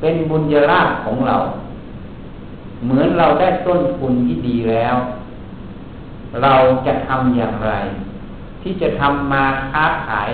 [0.00, 1.36] เป็นบุญญลาภของเรา
[2.84, 4.96] เหมือนเราได้ต้นทุนที่ดีแล้ว
[6.42, 6.54] เรา
[6.86, 7.72] จะทำอย่างไร
[8.62, 10.30] ที่จะทำมาค้าขาย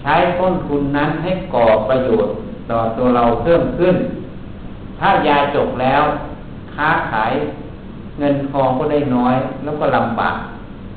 [0.00, 2.34] ใช้ต้นทุนนั้นให้ก่อประโยชน์
[2.70, 3.94] ต่อตัวเราเพิ่มขึ้น
[4.98, 6.02] ถ้ายาจบแล้ว
[6.74, 7.32] ค้าขาย
[8.18, 10.36] เงินทองก็ได้น้อย แล้วก็ลำบาก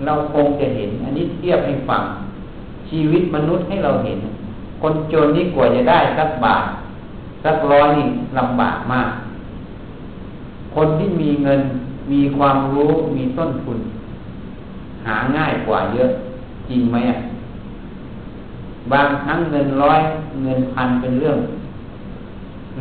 [0.06, 2.04] เราคงจะเห็น อันนี้เทียบให้ฟัง
[2.89, 4.19] ชีวิตมนุษย์ให้เราเห็น
[4.88, 6.63] คนจนนี่กว่าจะได้สักบาท
[7.43, 9.10] สักร้อยนี่ลำบากมาก
[10.76, 11.62] คนที่มีเงิน
[12.12, 13.80] มีความรู้มีต้นทุน
[15.06, 16.12] หาง่ายกว่าเยอะ
[16.69, 17.17] จริงไหมอะ
[18.91, 20.00] บางครั้งเงินร้อย
[20.43, 21.38] เงินพันเป็นเรื่อง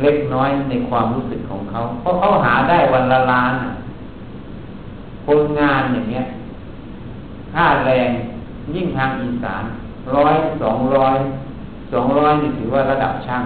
[0.01, 3.53] เล็กน้อยในความรู้สึกของเขา เพราะเขาหาได้วันละล้าน
[5.25, 6.25] คนงานอย่างเงี้ย
[7.53, 8.09] ค่าแรง
[8.73, 9.63] ยิ่งทางอีสาน
[10.15, 11.17] ร้อยสองร้อย
[11.91, 13.43] สองร้อยนี่ถือว่าระดับช่าง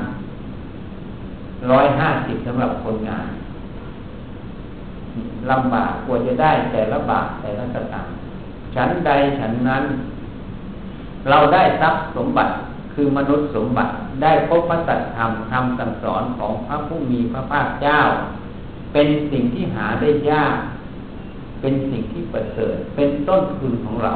[1.72, 3.28] ร้อยห้าสิบสำหรับคนงาน
[5.52, 8.14] ลำบากกว่าจะได้แต่ละบาทแต่ละสตางค์
[8.76, 9.84] ฉันใดฉันนั้น
[11.30, 12.54] เราได้ทรัพย์สมบัติ
[12.94, 13.92] คือมนุษย์สมบัติ
[14.24, 18.00] ได้พบพระสัจธรรมคำสั่งสอนของพระผู้มีพระภาคเจ้า
[18.94, 20.58] เป็นสิ่งที่หาได้ยาก
[21.62, 24.14] เป็นสิ่งที่ประเสริฐเป็นต้นทุนของเรา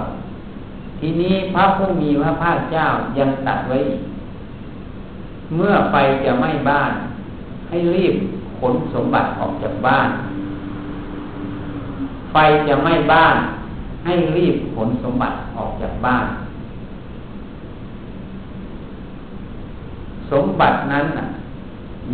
[1.06, 2.86] ทีนี้พระผู้มีพระภาคเจ้า
[3.18, 4.02] ยังตัดไว้อีก
[5.56, 6.92] เมื่อไฟจะไม้บ้าน
[7.70, 8.16] ให้รีบ
[8.60, 10.10] ขนสมบัติออกจากบ้าน
[12.32, 12.38] ไฟ
[12.68, 13.36] จะไม้บ้าน
[14.06, 16.26] ให้รีบขนสมบัติออกจากบ้าน
[20.32, 21.06] สมบัตินั้น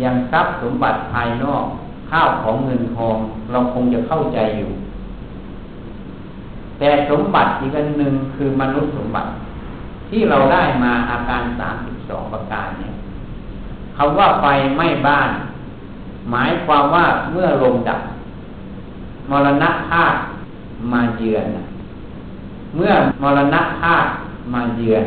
[0.02, 1.64] ยังทรัพย์สมบัติภายนอก
[2.10, 3.16] ข้าวของเงินทอง
[3.50, 4.70] เราคงจะเข้าใจอยู่
[6.80, 9.30] แต่สมบัติอีกอันหนึ่งคือมนุษย์สมบัติ
[10.08, 12.92] ที่เราได้มาอาการสามสิบสองประการเนี่ย
[13.96, 15.30] คำว่าไฟไหม้บ้าน
[16.30, 18.00] หมายความว่าเมื่อลมดับ
[19.30, 20.18] มรณะธาตุ
[20.92, 21.46] มาเยือน
[22.76, 24.10] เมื่อมรณะธาตุ
[24.54, 25.04] มาเยือน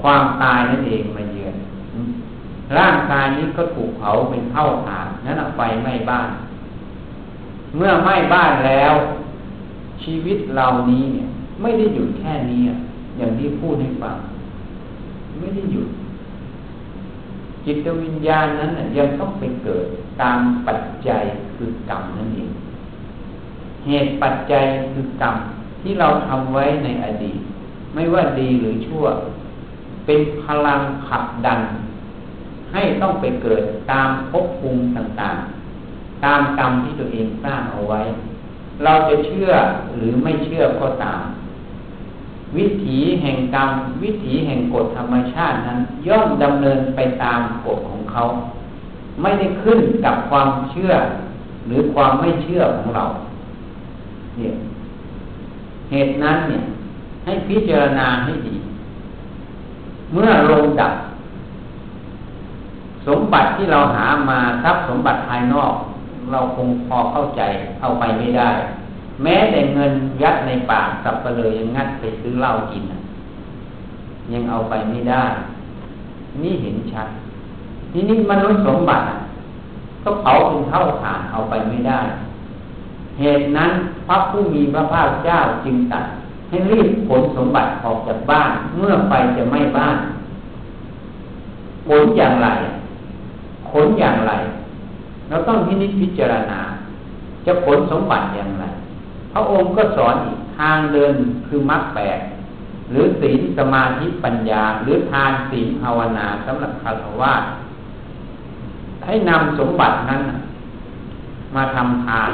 [0.00, 1.54] ความตายนั่นเองมาเยือน
[2.78, 6.28] ร่างกายนี้ก็ถูกเผาเป็นเท่าฐานนั้นไฟไหม้บ้าน
[7.78, 8.94] เมื่อไหม้บ้านแล้ว
[10.02, 11.28] ชีวิตเรานี้เนี่ย
[11.60, 12.62] ไม่ได้หยุดแค่นี้
[13.16, 14.16] อย่างที่พูดให้ฟัง
[15.38, 15.88] ไม่ได้หยุด
[17.64, 19.86] จิตวิญญาณนั้นยังต้องไปเกิด
[20.20, 21.22] ตามปัจจัย
[21.56, 22.50] คือกรรมนั่นเอง
[23.86, 25.34] เหตุปัจจัยคือกรรม
[25.82, 27.40] ที่เราทำไว้ในอดีต
[27.94, 29.04] ไม่ว่าดีหรือชั่ว
[30.06, 31.60] เป็นพลังผลักดัน
[32.72, 35.36] ให้ต้องไปเกิดตามภพภูมิต่าง
[36.24, 38.00] ตามกรรมที่ตัวเองสร้างเอาไว้
[38.84, 39.50] เราจะเชื่อ
[39.96, 41.22] หรือไม่เชื่อก็ตาม
[42.56, 43.70] วิถีแห่งกรรม
[44.02, 48.22] วิถีแห่งกฎธรรมชาตินั้น ย่อมดำเนินไปตามกฎของเขา
[49.20, 50.92] ไม่ได้ขึ้นกับความเชื่อ
[51.66, 53.04] หรือความไม่เชื่อของเรา
[54.36, 54.54] เนี่ย
[55.90, 56.62] เหตุนั้นเนี่ย
[57.24, 58.56] ให้พิจารณาให้ดี
[60.12, 60.92] เมื่อลงดับ
[63.06, 65.74] สมบัติที่เราหามาทรัพย์สมบัติภายนอก
[66.32, 67.42] เราคงพอเข้าใจ
[67.80, 68.50] เอาไปไม่ได้
[69.22, 72.84] แม้แต่เงินยัดในปากสับเปลยยังงัดไปซื้อเหล้ากิน
[74.32, 75.24] ยังเอาไปไม่ได้
[76.42, 77.08] นี่เห็นชัด
[77.92, 79.04] ทีนี้มนุษย์สมบัติ
[80.04, 82.00] ก็เผาเป็นเท่าฐานเอาไปไม่ได้
[83.18, 83.70] เหตุนั้น
[84.06, 86.04] พระผู้มีพระภาคเจ้าจึงตัด
[86.48, 89.96] ให้รีบขนสมบัติออกจากบ้าน เมื่อไฟจะไหม้บ้าน
[91.88, 92.48] ขนอย่างไร
[93.70, 94.32] ขนอย่างไร
[95.28, 96.60] เราต้องพินิจพิจารณา
[97.46, 98.64] จะขนสมบัติอย่างไร
[99.32, 101.14] พระองค์ก็สอนอีกทางเดิน
[101.48, 102.18] คือมรรคแปด
[102.90, 107.34] หรือศีลสมาธิปัญญา หรือทานศีลภาวนาสำหรับคารวะ
[109.04, 110.22] ให้นำสมบัตินั้น
[111.54, 112.28] มาทำทาน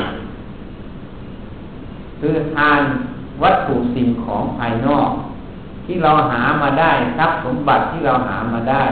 [2.20, 2.80] คือทาน
[3.42, 5.10] วัตถุสิ่งของภายนอก
[5.84, 8.82] ที่เราหามาได้ทรัพย์สมบัติที่เราหามาได้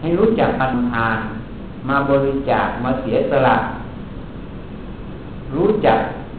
[0.00, 1.18] ให้รู้จักปันทาน
[1.88, 3.56] มาบริจาคมาเสียสละ
[5.54, 5.98] รู้จัก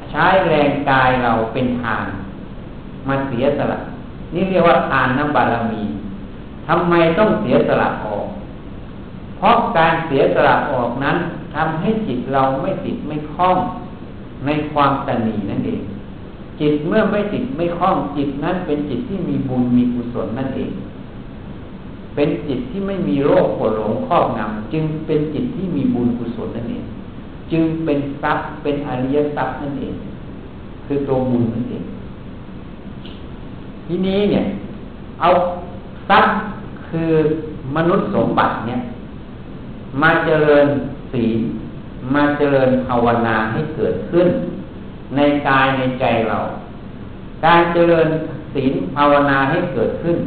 [0.10, 2.08] ใช้แรงกายเราเป็นทาน
[3.08, 3.80] มาเสียสละ
[4.34, 5.84] นี่เรียกว่าทานน้ำบารมี
[6.68, 8.26] ทำไมต้องเสียสละออก
[9.38, 11.18] เพราะการเสียสละออกนั้น
[11.56, 13.58] ทำให้จิตเราไม่ติดไม่คล้อง
[14.46, 15.82] ในความตนีนั่นเอง
[16.60, 20.72] จิตเมื่อไม่ติดไม่คล้องจิตนั้นเป็นจิตที่มีบุญมีกุศลนั่นเอง
[22.20, 26.84] เป็นจิตที่ไม่มีโรคปวดหลงครอบงำจึงเป็นจิตที่มีบุญกุศลนั่นเอง
[27.52, 29.96] จึงเป็นทรัพย์เป็นอริยทรัพย์นั่นเอง
[30.86, 31.84] คือตัวบุญนั่นเอง
[33.86, 34.44] ทีนี้เนี่ย
[35.22, 35.30] เอา
[36.10, 36.34] ทรัพย์
[36.90, 37.12] คือ
[37.76, 38.80] มนุษย์สมบัติเนี่ย
[40.02, 40.66] มาเจริญ
[41.14, 41.40] ศีล
[42.14, 44.28] มาเจริญภาวนาให้เกิดขึ้น
[45.16, 46.38] ในกายในใจเรา
[47.46, 48.08] การเจริญ
[48.54, 50.18] ศีลภาวนาให้เกิดขึ้น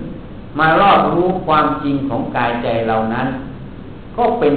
[0.60, 3.28] มารอบรู้ความจริงของกายใจเรานั้น
[4.16, 4.54] ก็เป็น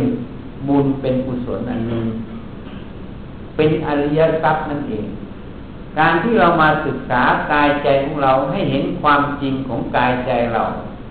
[0.67, 2.05] บุญเป็นกุศลอันหนึ่ง
[3.55, 5.05] เป็นอริยทรัพย์นั่นเอง
[5.99, 10.63] การที่เรามาศึกษากายใจของเราให้เห็นความจริงของกายใจเรา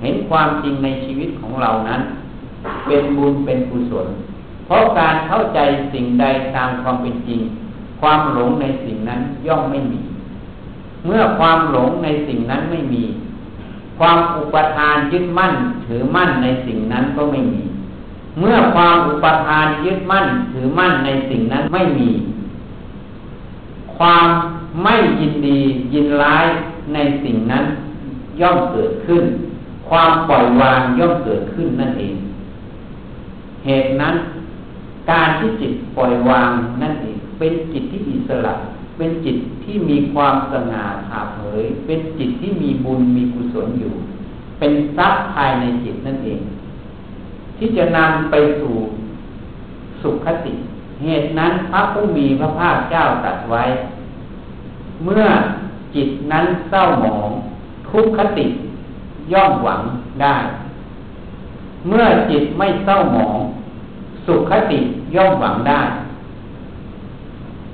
[0.02, 2.00] เห็นความจริงในชีวิตของเรานั้น
[2.87, 4.07] เป็นบุญเป็นกุศล
[4.66, 5.59] เพราะการเข้าใจ
[5.92, 6.24] สิ่งใด
[6.57, 7.40] ตามความเป็นจริง
[8.00, 10.00] ความหลงในสิ่งนั้นย่อมไม่มี
[11.07, 13.02] เมื่อความหลงในสิ่งนั้นไม่มี
[13.98, 15.52] ความอุปทานยึดมั่น
[15.87, 17.62] ถือมั่นในสิ่งนั้นก็ไม่มี
[18.38, 22.11] เมื่อความอุปทานยึดมั่น ถือมั่นในสิ่งนั้นไม่มี
[23.96, 24.26] ความ
[24.83, 25.59] ไม่ยินดี
[25.92, 26.46] ยินร้าย
[26.94, 27.64] ในสิ่งนั้น
[28.40, 29.22] ย่อมเกิดขึ้น
[29.88, 32.14] ความปล่อยวางย่อมเกิดขึ้นนั่นเอง
[33.64, 34.14] เหตุนั้น
[35.11, 36.50] การที่จิตปล่อยวาง
[36.83, 38.55] นั่นเองเป็นจิตที่อิสระ
[38.96, 43.94] เป็นจิตที่มีความสง่าผ่าเผย เป็นจิตที่มีบุญมีกุศลอยู่
[44.59, 46.40] เป็นทรัพย์ภายในจิตนั่นเอง
[47.59, 48.74] ที่จะนำไปสู่
[50.02, 50.52] สุขคติ
[51.02, 53.64] เหตุนั้นพระผู้มีพระภาคเจ้าตรัสไว้
[55.05, 55.26] เมื่อ
[55.94, 57.31] จิตนั้นเศร้าหมอง
[57.90, 58.46] ทุกขติ
[59.33, 59.81] ย่อมหวัง
[60.22, 60.37] ได้
[61.88, 63.38] เมื่อจิตไม่เศร้าหมอง
[64.26, 64.78] สุขคติ
[65.14, 65.81] ย่อมหวังได้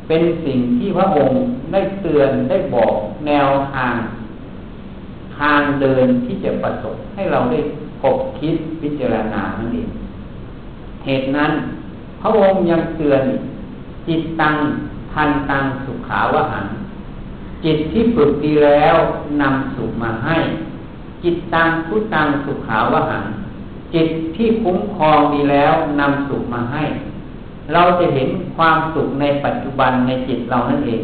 [0.09, 1.39] เป็นสิ่งที่พระองค์
[1.73, 2.95] ได้เตือนได้บอก
[3.27, 3.95] แนวทาง
[5.39, 7.59] ทางเดินที่จะประสบให้เราได้
[8.01, 9.89] พบคิดพิจารณานั่นเอง
[11.05, 11.53] เหตุนั้น
[12.21, 13.23] พระองค์ยังเตือน
[14.07, 14.57] จิตตัง
[15.13, 16.67] ทันตังสุขาวหัน
[17.65, 18.97] จิตที่ฝึกดีแล้ว
[19.41, 20.37] นำสุขมาให้
[21.23, 23.25] จิตตังพุตังสุขาวหัน
[23.95, 26.85] จิตที่คุ้มครองดีแล้วนำสุขมาให้
[27.73, 31.03] เราจะเห็นความสุขในปัจจุบันในจิตเรานั่นเอง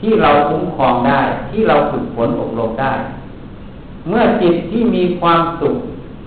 [0.00, 2.92] ที่เราคุ้มครองได้ที่เราฝึกฝนอบรมได้
[4.08, 5.76] เมื่อจิตที่มีความสุข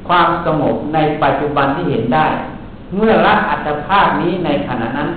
[0.08, 2.28] ความสงบในปัจจุบันที่เห็นได้
[2.96, 5.10] เมื่อละอัตภาพนี้ในขณะนั้น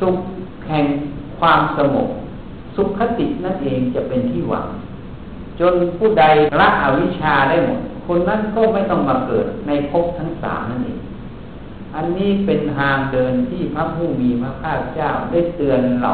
[0.00, 0.16] สุข
[0.68, 0.84] แห่ง
[1.38, 2.08] ความสงบ
[2.76, 4.66] สุขคตินั่นเองจะเป็นที่หวัง
[5.60, 6.24] จนผู้ใด
[6.60, 10.97] ละอวิชชาได้หมดคนนั้นก็ไม่ต้องมาเกิดในภพทั้งสามนั่นเอง
[12.00, 16.12] อันนี้เป็นทางเดินที่พระผู้มีพระภาคเจ้าได้เตือนเรา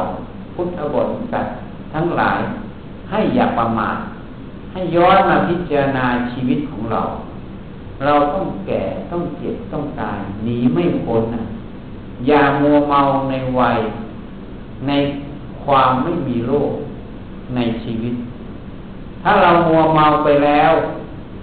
[0.55, 1.47] พุทธบริษัท
[1.95, 2.41] ทั้งหลาย
[3.11, 3.99] ให้อย่าประมาท
[4.73, 7.03] ให้ย้อนมาพิจารณาชีวิตของเรา
[8.05, 11.45] เราต้องแก่ต้องเจ็บต้องตายหนีไม่พ้นนะ
[12.27, 13.79] อย่ามัวเมาในวัย
[14.87, 14.93] ใน
[15.65, 16.73] ความไม่มีโลก
[17.55, 18.15] ในชีวิต
[19.23, 20.73] ถ้าเรามัวเมาไปแล้ว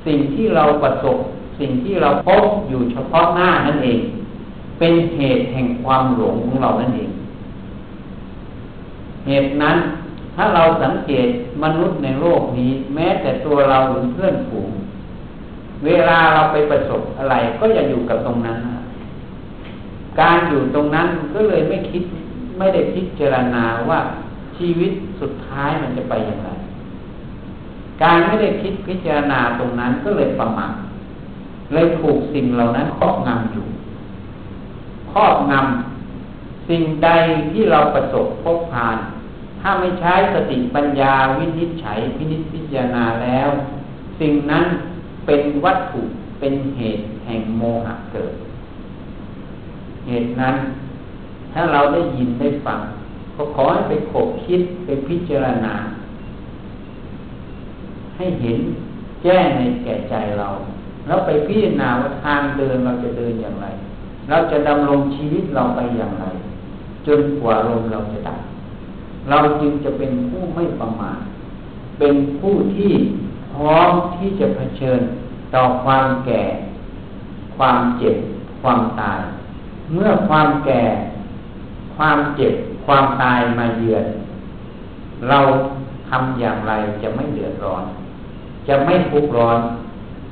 [0.05, 1.17] สิ่งที่เราประสบ
[1.59, 3.99] สิ่งที่เราพบอยู่เฉพาะหน้านั่นเอง
[4.83, 7.11] เป็นเหตุแห่งความหลงของเรานั่นเอง
[9.27, 9.77] เหตุนั้น
[10.35, 11.27] ถ้าเราสังเกต
[11.63, 14.69] มนุษย์ในโลกนี้ แม้แต่ตัวเราหรือเพื่อนฝูง
[15.85, 18.57] เวลาเราไปประสบอะไรก็อย่าอยู่กับตรงนั้น
[20.19, 22.03] การอยู่ตรงนั้นก็เลยไม่คิด
[22.57, 23.99] ไม่ได้พิจารณาว่า
[24.57, 24.91] ชีวิต
[25.21, 26.49] สุดท้ายมันจะไปอย่างไร
[28.03, 30.73] การไม่ได้คิดพิจารณาตรงนั้นก็เลยประมาท
[31.73, 33.65] เลยถูกสิ่งเหล่านั้นครอบงำอยู่
[35.11, 37.09] ครอบงำสิ่งใด
[37.51, 38.97] ที่เราประสบพบผ่าน
[39.59, 43.49] ถ้าไม่ใช้สติปัญญาวินิจฉัยพินิจพิจารณาแล้ว
[44.19, 44.65] สิ่งนั้น
[45.25, 46.01] เป็นวัตถุ
[46.39, 48.33] เป็นเหตุแห่งโมหะเกิด
[50.07, 50.55] เหตุนั้น
[51.53, 52.79] ถ้าเราได้ยินได้ฟัง
[53.35, 55.73] ก็ขอให้ไปขบคิดไปพิจารณา
[58.17, 58.59] ให้เห็น
[59.23, 60.47] แจ้งในแก่ใจเรา
[61.05, 63.67] แล้วไปพิจารณาว่าทางเดินเราจะเดินอย่างไร
[64.29, 66.25] เราจะดำรงชีวิตเราไปอย่างไร
[67.07, 68.39] จนกว่าลมเราจะดับ
[69.29, 71.19] เราจึงจะเป็นผู้ไม่ประมาท
[71.99, 72.93] เป็นผู้ที่
[73.53, 74.99] พร้อมที่จะเผชิญ
[75.53, 76.43] ต่อความแก่
[77.57, 78.15] ความเจ็บ
[78.61, 79.21] ความตาย
[79.93, 80.83] เมื่อความแก่
[81.95, 82.53] ความเจ็บ
[82.85, 84.05] ความตายมาเยือน
[85.29, 85.39] เรา
[86.09, 87.83] ทำอย่างไรจะไม่เดือดร้อน
[88.67, 89.59] จะไม่ทุกข์ร้อน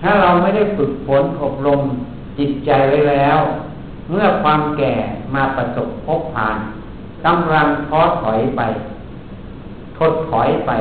[0.02, 1.82] ถ้าเราไม่ได้ฝึกฝนอบรม
[2.38, 3.40] จิตใจไว้แล้ว
[4.10, 4.94] เมื่อความแก่
[5.36, 6.58] มาประสบพบผ่าน
[7.26, 8.62] กำลังท้อถอยไป
[9.98, 10.72] ทดถอยไป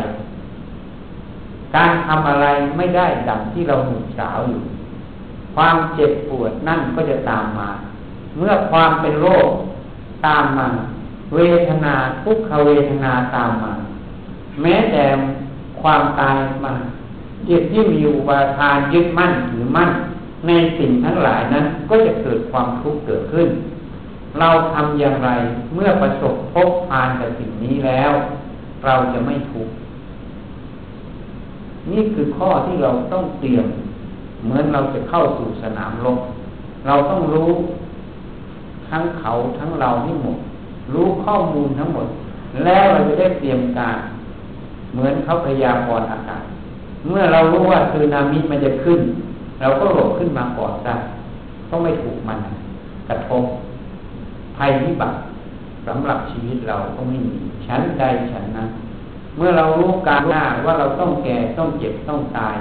[1.76, 4.62] การทำอะไรไม่ได้ดังที่เราหนุ่มสาวอยู่
[5.54, 7.70] ความเจ็บปวดนั่นก็จะตามมา
[8.38, 9.48] เมื่อความเป็นโรค
[10.26, 10.68] ตามมา
[11.34, 13.72] เวทนาทุกขเวทนาตามมา
[14.62, 15.04] แม้แต่
[15.80, 16.72] ความตายมา
[17.46, 19.90] เจิตที่มีอุปาทานยึดมั่นถือมั่น
[20.46, 23.48] ในสิ่งทั้งหลายนั้นก็จะเกิดความทุกข์เกิดขึ้น
[24.40, 25.30] เราทำอย่างไร
[25.74, 28.12] เมื่อประสบพบผ่านกับสิ่งนี้แล้ว
[28.86, 29.72] เราจะไม่ทุกข์
[31.90, 33.66] นี่คือข้อที่เราต้องเตรียม
[34.44, 36.18] เหมือนเราจะเข้าสู่สนามรบ
[36.86, 37.50] เราต้องรู้
[38.88, 40.38] ทั้งเขาทั้งเราให้หมด
[40.94, 42.06] รู้ข้อมูลทั้งหมด
[42.64, 43.98] แล้วเราจะได้เตรียมการ
[44.92, 46.44] เหมือนเขาพยากรณ์อากาศ
[47.08, 49.00] เมื่อเรารู้ว่าคือนามิมันจะขึ้น
[49.60, 50.94] เราก็หลบขึ้นมาก่อนซะ
[51.70, 52.38] ก็ไม่ถูกมัน
[53.08, 53.44] กระทบ
[54.56, 55.16] ภัยพิบัติ
[55.86, 57.34] สำหรับชีวิตเราก็ไม่มี
[57.66, 58.68] ชั้นใดชั้นนั้น
[59.36, 62.56] เมื่อเรารู้การหน้าว่าเราต้องแก่ต้องเจ็บต้องตาย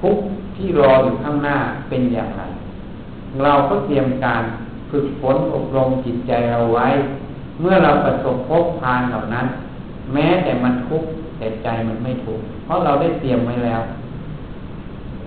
[0.00, 0.16] ทุก
[0.56, 1.56] ที่รออยู่ข้างหน้า
[1.88, 2.42] เป็นอย่างไร
[3.42, 4.42] เราก็เตรียมการ
[4.90, 6.88] ฝึกฝนอบรมจิตใจเราไว้
[7.60, 9.46] เมื่อเราประสบพบพานเหล่านั้น
[10.12, 13.80] แม้แต่มันทุกข์แต่ใจมันไม่ทุกข์เพราะเราได้เตรียมไว้แล้ว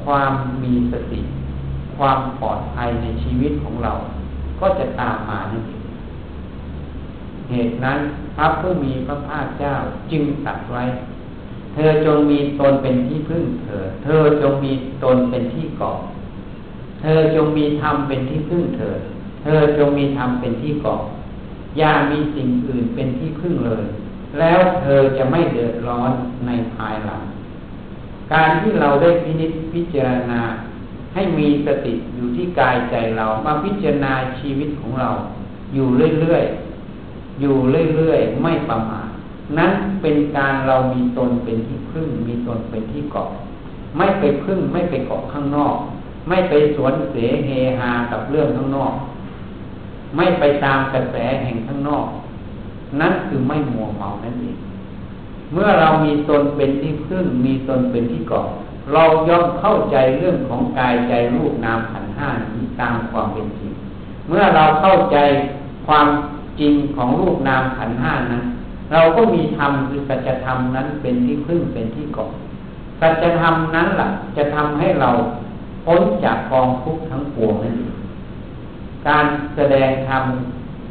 [0.09, 1.21] ความมีสติ
[1.97, 3.93] ความปลอดภัยในชีวิตของเรา
[4.59, 5.81] ก็จะตามมานั่นเอง
[7.49, 7.99] เหตุนั้น
[8.35, 9.73] พระผู้มีพระภาคเจ้า
[10.11, 10.83] จึงตัดไว้
[11.73, 14.71] เธอจงมีตนเป็นที่พึ่งเธอเธอจงมี
[15.03, 15.97] ตนเป็นที่เกาะ
[17.01, 18.95] เธอจงมีธรรมเป็นที่พึ่งเธอ
[19.43, 21.01] เธอจงมีธรรมเป็นที่เกาะ
[21.77, 23.85] อย่ามีสิ่งอื่นเป็นที่พึ่งเลย
[24.39, 26.11] แล้วเธอจะไม่เดือดร้อน
[26.45, 27.23] ในภายหลัง
[28.33, 30.41] การที่เราได้พินิจพิจารณา
[31.13, 35.09] ให้มีสติอยู่ที่กายใจเรามาพิจารณาชีวิตของเรา
[35.73, 35.87] อยู่
[36.21, 37.55] เรื่อยๆอยู่
[37.95, 39.09] เรื่อยๆไม่ประมาท
[39.57, 43.29] นั้นเป็นการเรามีตนเป็นที่พึ่ง มีตนเป็นที่เกาะ
[43.97, 45.77] ไม่ไปพึ่งไม่ไปเกาะข้างนอก
[46.27, 47.15] ไม่ไปสวนเส
[47.45, 48.93] เฮฮากับเรื่องข้างนอก
[50.15, 52.07] ไม่ไปตามกระแสแห่งข้างนอก
[53.01, 54.57] นั่นคือไม่มัวเมานั่นเอง
[55.53, 58.47] เมื่อเรามีตนเป็นที่พึ่งมีตนเป็นที่เกาะ
[58.93, 63.71] เราย่อมเข้าใจเรื่องของกายใจรูปนามขันห้านี้ตามความเป็นจริง
[64.27, 65.17] เมื่อเราเข้าใจ
[65.87, 66.07] ความ
[66.59, 68.43] จริงของรูปนามขันห้านั้น
[68.91, 72.29] เราก็มีธรรมคือสัจธรรมนั้นเป็นที่พึ่งเป็นที่เกาะ
[73.01, 75.09] สัจธรรมนั้นแหละจะทำให้เรา
[75.85, 77.95] พ้นจากกองทุกข์ทั้งปวงนั่นเอง
[79.07, 79.25] การ
[79.55, 80.23] แสดงธรรม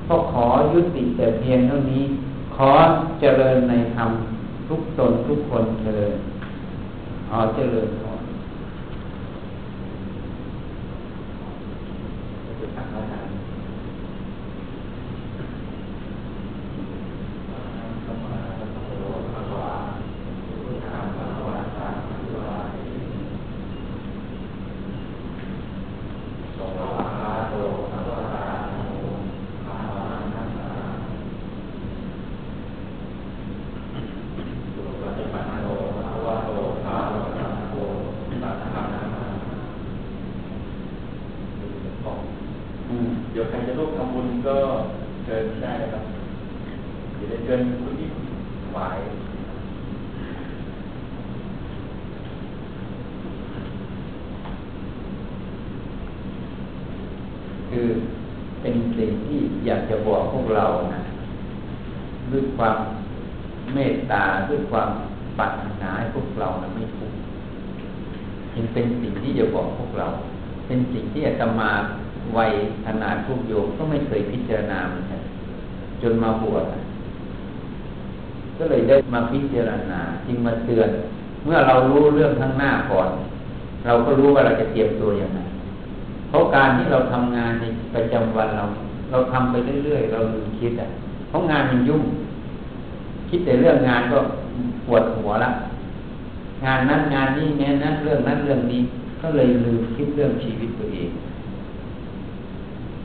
[0.09, 2.05] ก็ขอยุติแต่เพียงเท่านี้
[2.57, 2.71] ขอ
[3.21, 4.11] เจริญในธรรม
[4.69, 6.15] ทุกตนทุกคนเจริญ
[7.29, 8.05] ขอเจริญข
[71.19, 71.71] ที่อาตมา
[72.37, 72.53] วัย
[72.87, 75.21] ขนาดทุกโยมก็ไม่เคยพิจารณาเหมือนกัน
[76.03, 76.65] จนมาบวช
[78.59, 80.89] ก็เลยได้มาพิจารณาจึงมาเตือน
[81.45, 83.09] เมื่อเรารู้เรื่องข้างหน้าก่อน
[83.87, 85.41] เราก็รู้ว่าเราจะเตรียมตัวอย่างไร
[86.29, 87.65] เพราะการที่เราทำงานใน
[87.95, 88.65] ประจำวันเรา
[89.11, 89.55] เราทำไป
[89.85, 90.89] เรื่อยๆเราลืมคิดอะ
[91.29, 92.03] เพราะงานมันยุ่ง
[93.29, 94.19] คิดแต่เรื่องงานก็
[94.87, 95.51] ปวดหัวละ
[96.65, 98.83] งานนั้นงานนี้แม้นั้นเรื่องนั้นเรื่องนี้
[99.23, 101.11] ก็เลยลืมคิดเรื่องชีวิตตัวเอง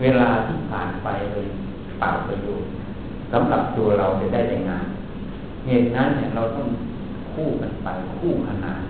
[0.02, 1.48] เวลาที่ผ่านไปเลย
[2.00, 2.70] เปล่าประโยชน์
[3.32, 4.86] สำหรับตัวเราจะได้แต่งาน
[5.66, 6.68] เหตุนั้นเนี่ยเราต้อง
[7.34, 7.88] คู่กันไป
[8.20, 8.82] คู่ขนาน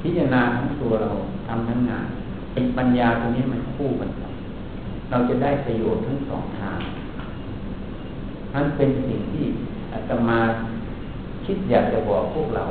[0.00, 1.10] พิจารณาทั้งตัวเรา
[1.46, 2.06] ทำทั้งงาน
[2.52, 4.24] เป็นปัญญาตรงนี้มันคู่กันไป
[5.10, 6.78] เราจะได้ประโยชน์ทั้งสองทาง
[8.54, 9.44] นั้นเป็นสิ่งที่
[9.92, 10.40] อาตมา
[11.46, 12.64] คิดอยากจะบอกพวกเรา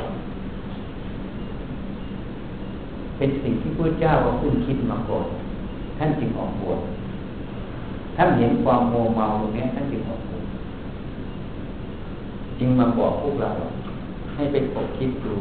[3.18, 5.28] เป็นสิ่งที่พระเจ้าว่าคุณคิดมาก่อน
[5.98, 6.80] ท่านจึงออกบวช
[8.16, 10.44] ท่านเห็นความโมเมาตรงนี้ท่านจึงออกบวช
[12.60, 13.50] จึงมาบอกพวกเรา
[14.36, 15.36] ให้ไปกคิดดู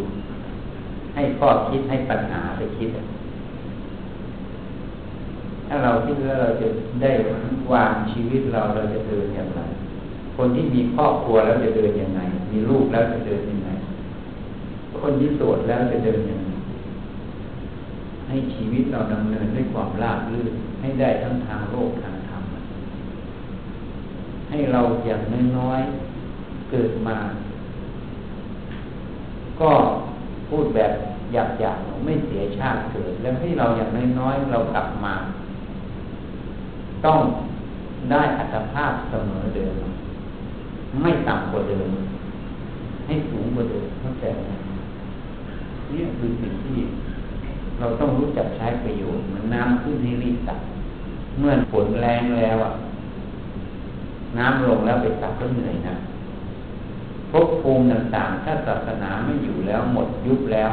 [1.14, 2.90] ให้ข้อคิดให้ปัญหาไปคิด
[5.66, 6.66] ถ้าเราคิดว่าเราจะ
[7.02, 7.10] ได้
[7.72, 9.60] วางชีวิตเราเราจะเดินอย่างไร
[10.36, 12.20] คนที่มีครอบครัวแล้วจะเดินยังไง
[12.52, 13.68] มีลูกแล้วจะเดินยังไง
[15.00, 16.45] คนที่โสดแล้วจะเดินยังไง
[18.28, 22.42] ให้ชีวิตเราดำเนินด้วยความราบรื่นให้ได้ทั้งทางโลกทางธรรม
[24.50, 25.22] ให้เราอย่าง
[25.58, 27.18] น้อยๆเกิดมา
[29.60, 29.70] ก็
[30.48, 30.92] พูดแบบ
[31.34, 35.14] อยากอยากไม่เสียชาติเกิด แล้วให้เราอย่างน้อยๆเรากลับมา
[37.04, 37.18] ต้อง
[38.10, 39.74] ได้อัตภาพเสมอเดิม
[41.02, 41.90] ไม่ต่ำกว่าเดิม
[43.06, 44.50] ให้สูงกว่าเดิมเข้าใจไหม
[45.90, 46.78] นี่คือสิ่งที่
[47.78, 50.60] เราต้องรู้จักใช้ประโยชน์มันน้ำขึ้นให้รีบตัก
[51.38, 52.72] เมื่อฝนแรงแล้วอะ
[54.38, 55.94] น้ำลงแล้วไปตักก็เหนื่อยนะ
[57.30, 60.70] ภพภูมิต่างๆถ้าศาสนาไม่อยู่แล้วหมดยุบแล้ว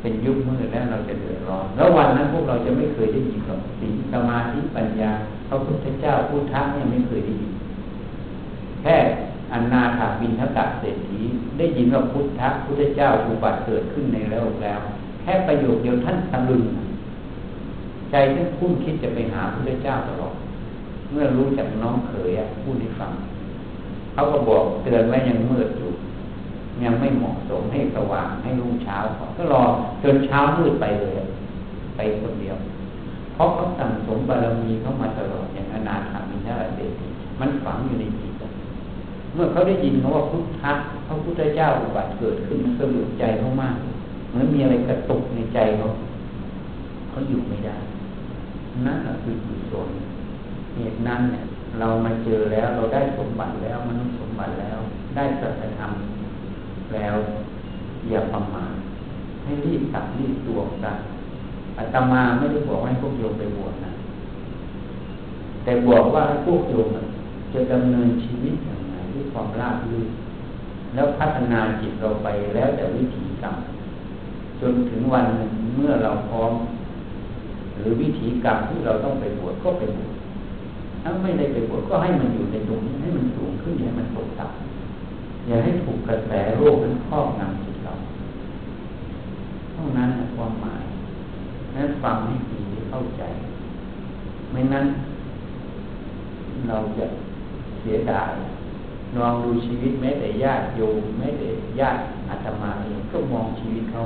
[0.00, 5.12] เป็นยุคมืดแล้วเราจะเดือดร้อน แล้ววันนั้นพวกเราจะไม่เคยได้ยินหรอกสิ่งสมาธิปัญญา
[5.48, 7.52] พระพุทธเจ้าพูดทักเนี่ยไม่เคยได้ยิน
[8.82, 8.96] แค่
[9.52, 11.20] อนนาถาบินทกะเศรษฐี
[11.58, 14.80] ได้ยินว่าพุทธะพุทธเจ้าอุบัติเกิดขึ้นในโลกแล้ว
[15.28, 16.62] ค่ประโยคเดียวท่านตะลึง
[18.10, 20.34] ใจท่านคุ้นคิดจะไปหาพุทธเจ้าตลอด
[21.12, 22.30] เมื่อรู้จากน้องเขย
[22.62, 23.12] พูดให้ฟัง
[24.14, 25.90] เขาก็บอกเตือนไว้ยังมืดอยู่
[26.84, 28.96] ยังไม่เหมาะสมให้สว่างให้รุ่งเช้า
[29.36, 29.62] ก็รอ
[30.02, 31.12] จนเช้ามืดไปเลย
[31.96, 32.56] ไปคนเดียว
[33.34, 36.92] เพราะเขาสั่งสมบารมีเข้ามาตลอดอย่างอนาถามินทาเดช
[37.40, 38.42] มันฝังอยู่ในจิต
[39.34, 40.72] เมื่อเขาได้ยินเขาว่าพุทธะ
[41.06, 43.74] พระพุทธเจ้าอุบัติเกิดขึ้นสลุดใจเขามาก
[44.30, 45.86] เหมือนมีอะไรกระตุกในใจเขา
[47.10, 47.76] เขาอยู่ไม่ได้
[48.86, 49.88] นั่นคือกุศล
[50.74, 51.44] เหตุนั้นเนี่ย
[51.78, 54.78] เรามาเจอแล้วเราได้สมบัติแล้วมนุษย์สมบัติแล้ว
[55.16, 55.92] ได้สัจธรรม
[56.94, 57.14] แล้ว
[58.08, 58.74] อย่าประมาท
[59.44, 60.98] ให้รีบตัดรีบตวงกัน
[61.78, 63.92] อาตมาไม่ได้บอกให้พวกโยมไปบวชนะ
[65.64, 66.88] แต่บอกว่าให้พวกโยม
[67.52, 70.08] จะดำเนินชีวิตอย่างไรด้วยความราบรื่น
[70.94, 73.56] แล้วพัฒนาจิตเราไปแล้วแต่วิธีกรรม
[74.60, 76.52] จนถึงวันหนึ่งเมื่อเราพร้อม
[77.76, 80.16] หรือวิธีกรรมที่เราต้องไปบวชก็ไปบวช
[81.02, 87.92] ถ้าไม่ได้ไปบวชก็ให้มันอยู่ในตรงนี้ให้มันสูงขึ้นให้มันตกต่ำอย่าให้ถูกกระแสโลกนั้นครอบงำจิตเรา
[89.72, 90.84] เท่านั้นความหมาย
[91.74, 93.22] นั้นฟังให้ดีเข้าใจ
[94.52, 94.86] ไม่นั้น
[96.68, 97.04] เราจะ
[97.80, 98.32] เสียดาย
[99.18, 101.48] ลองดูชีวิตแม้แต่ญาติโยมแม้แต่
[101.80, 104.02] ญาติอาตมาเองก็มองชีวิตเขา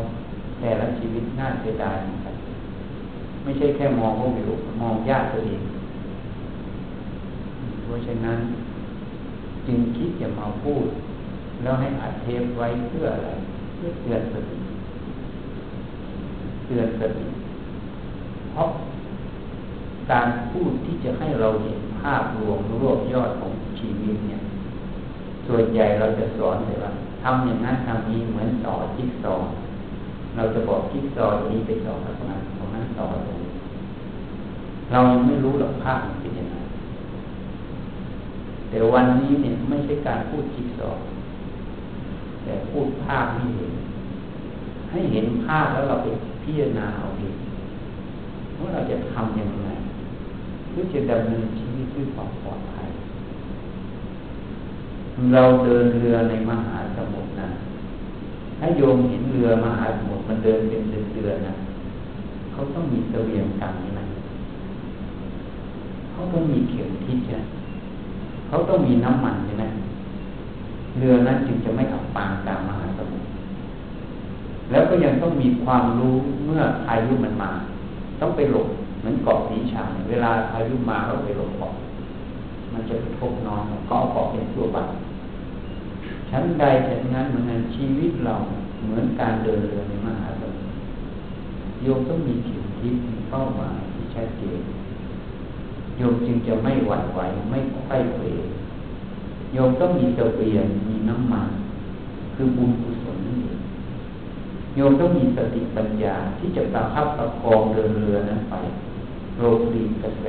[0.62, 2.34] แต่ละชีวิตน่าเสียดายเหมือนกัน
[3.42, 5.62] ไม่ใช่แค่มองวกอยู่มองญาติตัวเอง
[7.84, 8.38] เพราะฉะนั้น
[9.66, 10.86] จึงคิดจะมาพูด
[11.62, 13.30] แล้วให้อัดเทปไว้เพื่ออะไร
[13.74, 14.58] เพื่อเตือนสติ
[16.66, 17.26] เตือนสติ
[18.52, 18.68] เพราะ
[20.10, 24.40] การพูดที่จะให้เราเห็นภาพรวมรวบยอดของชีวิตเนี่ย
[25.46, 26.92] ส่วนใหญ่เราจะสอนเลยว่า
[27.22, 29.34] ทำอย่างนั้นทำนี้เหมือนต่อจิ๊กซอ
[30.36, 33.50] เราจะบอกจิ๊กซอนี้ไปต่อกับงานของนั้นต่อตรงนี้
[34.92, 36.56] เรายังไม่รู้หรอกภาพมันเป็นยังไง
[38.68, 40.98] แต่วันนี้เนี่ยไม่ใช่การพูดคิดสอบ
[42.44, 43.72] แต่พูดภาพให้เห็น
[44.90, 46.08] ให้เห็นภาพแล้วเราไป
[46.42, 47.36] พิจารณาเอาเอง
[48.58, 49.68] ว่าเราจะทำยังไง
[50.68, 52.88] เพื่อจะดำเนินชีวิตด้วยความปลอดภัย
[55.34, 57.48] เราเดินเรือในมหาสมุทรนะ
[58.64, 60.82] ถ้าโยมเห็นเรือมหาสมุทรมันเดินเป็น
[61.14, 61.54] เดือนๆนะ
[62.52, 64.00] เขาต้องมีเสวียงกันใช่ไหม
[66.12, 67.42] เขาต้องมีเข็มทิศใช่ไหม
[68.48, 69.64] เขาต้องมีน้ำมันใช่ไหม
[70.98, 73.26] เรือนั้นจึงจะไม่อับปางกลางมหาสมุทร
[74.70, 76.14] แล้วก็ยังต้องมีความรู้
[76.46, 77.50] เมื่อพายุมันมา
[78.20, 78.68] ต้องไปหลบ
[79.00, 81.72] เหมือนเกาะสีชังเวลาพายุมาเราไปหลบเกาะ
[82.72, 84.90] มันจะกระทบน้องก็เอาเกาะเป็นตัวบัตร
[86.34, 88.34] ชั้นใดฉันนั้นเหมือนชีวิตเรา
[88.84, 90.70] เหมือนการเดินเรือในมหาสมุทร
[91.82, 94.60] โยมต้องมีขีดทิศมีเป้าหมายที่ชัดเจน
[95.96, 97.20] โยมจึงจะไม่หวั่นไหว
[97.50, 98.24] ไม่ไข้เขว
[99.52, 101.48] โยมต้องมีเสบียงมีน้ำมัน
[102.34, 103.60] คือบุญกุศลนั่นเอง
[104.76, 108.54] โยมต้องมีสติปัญญาที่จะประคับประคองเรือเรือนั้นไป
[109.38, 109.42] โร
[109.74, 110.26] ดีกระแส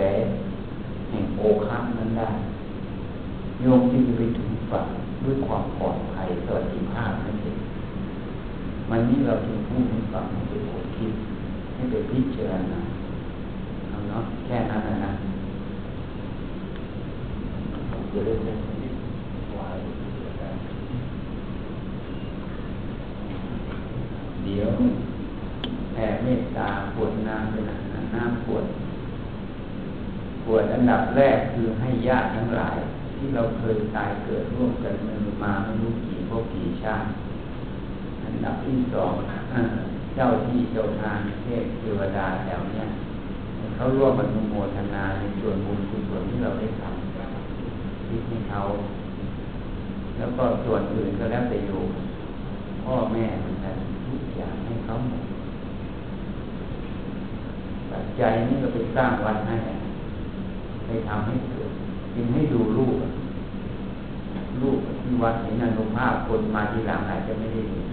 [1.10, 2.30] แห่งโอคังนั้นได้
[3.62, 4.88] โยมจึงจะไปถึงฝั่ง
[5.24, 7.57] ด้วยความปลอดภัยสวัสดิภาพนั่นเอง
[8.89, 10.53] วันนี้เราจึงพูดให้ฟังให้ไป
[10.97, 11.13] คิด
[11.76, 12.80] ให้ไปพิจารณา
[13.89, 15.11] เอาเนาะแค่นั้นนะนะ
[18.11, 18.57] จะได้เป็น
[19.57, 19.78] วาย
[24.45, 24.69] เดี๋ยว
[25.93, 27.63] แผ่เมตตาปวดน้ำเป็น
[28.15, 28.65] น้ำปวด
[30.45, 32.78] ปวดอันดับแรกคือให้ญาติทั้งหลาย
[33.24, 34.95] ที่เราเคยตายเกิดร่วมกัน
[35.43, 37.07] มาไม่รู้กี่พวกกี่ชาติ
[38.24, 39.13] อันดับที่สอง
[40.15, 42.86] เจ้าที่เจ้าทางเทพเทวดาแถวเนี้ย
[43.76, 48.61] เขาร่วมอนุโมทนาในส่วนบุญกุศลที่เราได้ทำคิดให้เขา
[50.17, 51.82] แล้วก็ส่วนอื่นก็แล้วแต่อยู่
[52.84, 53.76] พ่อแม่เหมือนกัน
[54.07, 55.24] ทุกอย่างให้เขาหมด
[57.91, 59.55] ปัจจัยนี้เราไปสร้างวัดให้
[60.86, 61.62] ไปทำให้เกิด
[62.16, 62.97] จึงให้ดูรูป
[64.61, 67.86] รูปที่วัดเห็นอนุภาพคนมาทีหลังอาจจะไม่ได้เห็น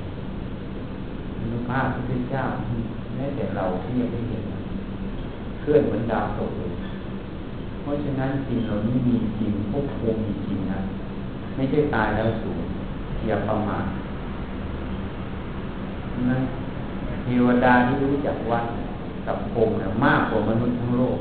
[1.41, 2.45] อนุภาพที่พระเจ้า
[3.14, 4.43] แม้แต่เราที่ยังไม่เห็น
[5.61, 6.73] เคลื่อนเหมือนดาวตกเลย
[7.81, 10.81] เพราะฉะนั้นสิ่งเหล่านี้มีจริงพวกภูมิมีจริงนะ
[11.57, 12.62] ไม่ใช่ตายแล้วสูญ
[13.27, 13.85] อย่าประมาท
[16.31, 16.43] นั้น
[17.23, 18.64] เทวดาที่รู้จักวัด
[19.27, 21.18] กับพรมเนี่ยมากกว่ามนุษย์ทั้งโลก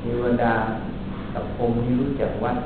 [0.00, 0.54] เทวดา
[1.34, 2.56] กับพรมที่รู้จักวัด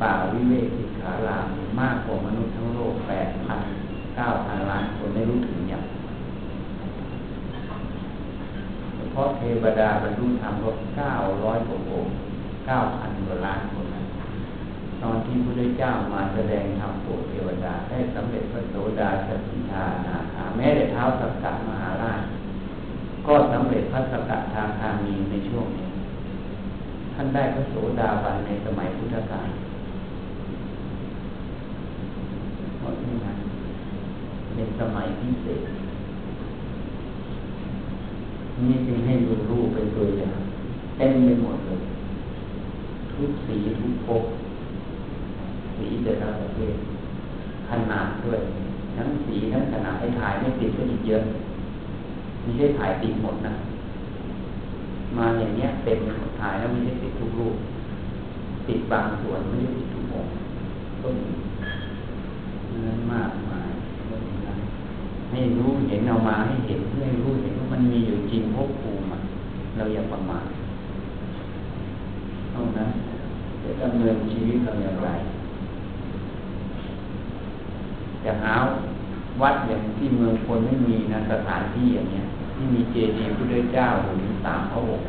[0.00, 1.46] ป่าวิเวกิขาราม
[1.80, 3.60] มากกว่ามนุษย์ทั้งโลกแปดพัน
[4.16, 5.84] เก้าพันล้านคนไม่รู้ถึงอย่าง
[9.20, 12.12] พราะเทวดาบรรลุธรรมก็เก้าร้อยกว่าองค์
[12.66, 13.86] เก้าพันกว่าล้านคน
[15.02, 22.22] ตอนที่พระเจ้ามาแสดงธรรมโปรดเทวดาได้สำเร็จพระโสดาสกิทานาคาแม้แต่เท้าสักกะมหาราช
[23.26, 25.87] ก็สำเร็จพระสกทาคามีในช่วงนี้
[27.20, 29.48] ท่านได้พระโสดาบันในสมัยพุทธกาล
[32.78, 33.36] เพราะที่นั้น
[34.54, 35.62] เป็นสมัยพิเศษ
[38.62, 40.38] นี่จึงให้ดูรูปเป็นตัวอย่าง
[40.96, 41.80] เต็มไปหมดเลย
[43.12, 44.22] ทุกสีทุกภพ
[45.76, 46.74] สีแต่ละประเภท
[47.68, 48.40] ขนาดด้วย
[48.96, 51.22] ทั้งสีทั้งขนาดให้ถ่ายไม่ติดก็อีกเยอะ
[52.42, 53.54] ไม่ใช่ถ่ายติดหมดนะ
[55.16, 55.98] มาอย่างเนี้ยเต็ม
[56.38, 57.56] ถ่ายแล้วไม่ได้ติดทุกรูป
[58.66, 60.32] ติดบางส่วนไม่ได้ติดทุกองค์
[61.00, 61.28] ก็มี
[62.86, 63.70] นั้นมากมาย
[65.30, 69.04] ให้รู้เห็นเอามาให้เห็นเพื่อให้รู้เห็นว่ามันมีอยู่จริงภพภูมิ
[69.76, 70.46] เราอย่าประมาท
[72.52, 72.90] เท่านั้น
[73.62, 75.10] จะดำเนินชีวิตเราอย่างไร
[78.24, 78.54] จะหา
[79.42, 85.06] วัดอย่างที่เมืองคนไม่มีนะสถานที่อย่างเนี้ยที่มีเจดีย์พระเจ้าหรือ สามพระองค์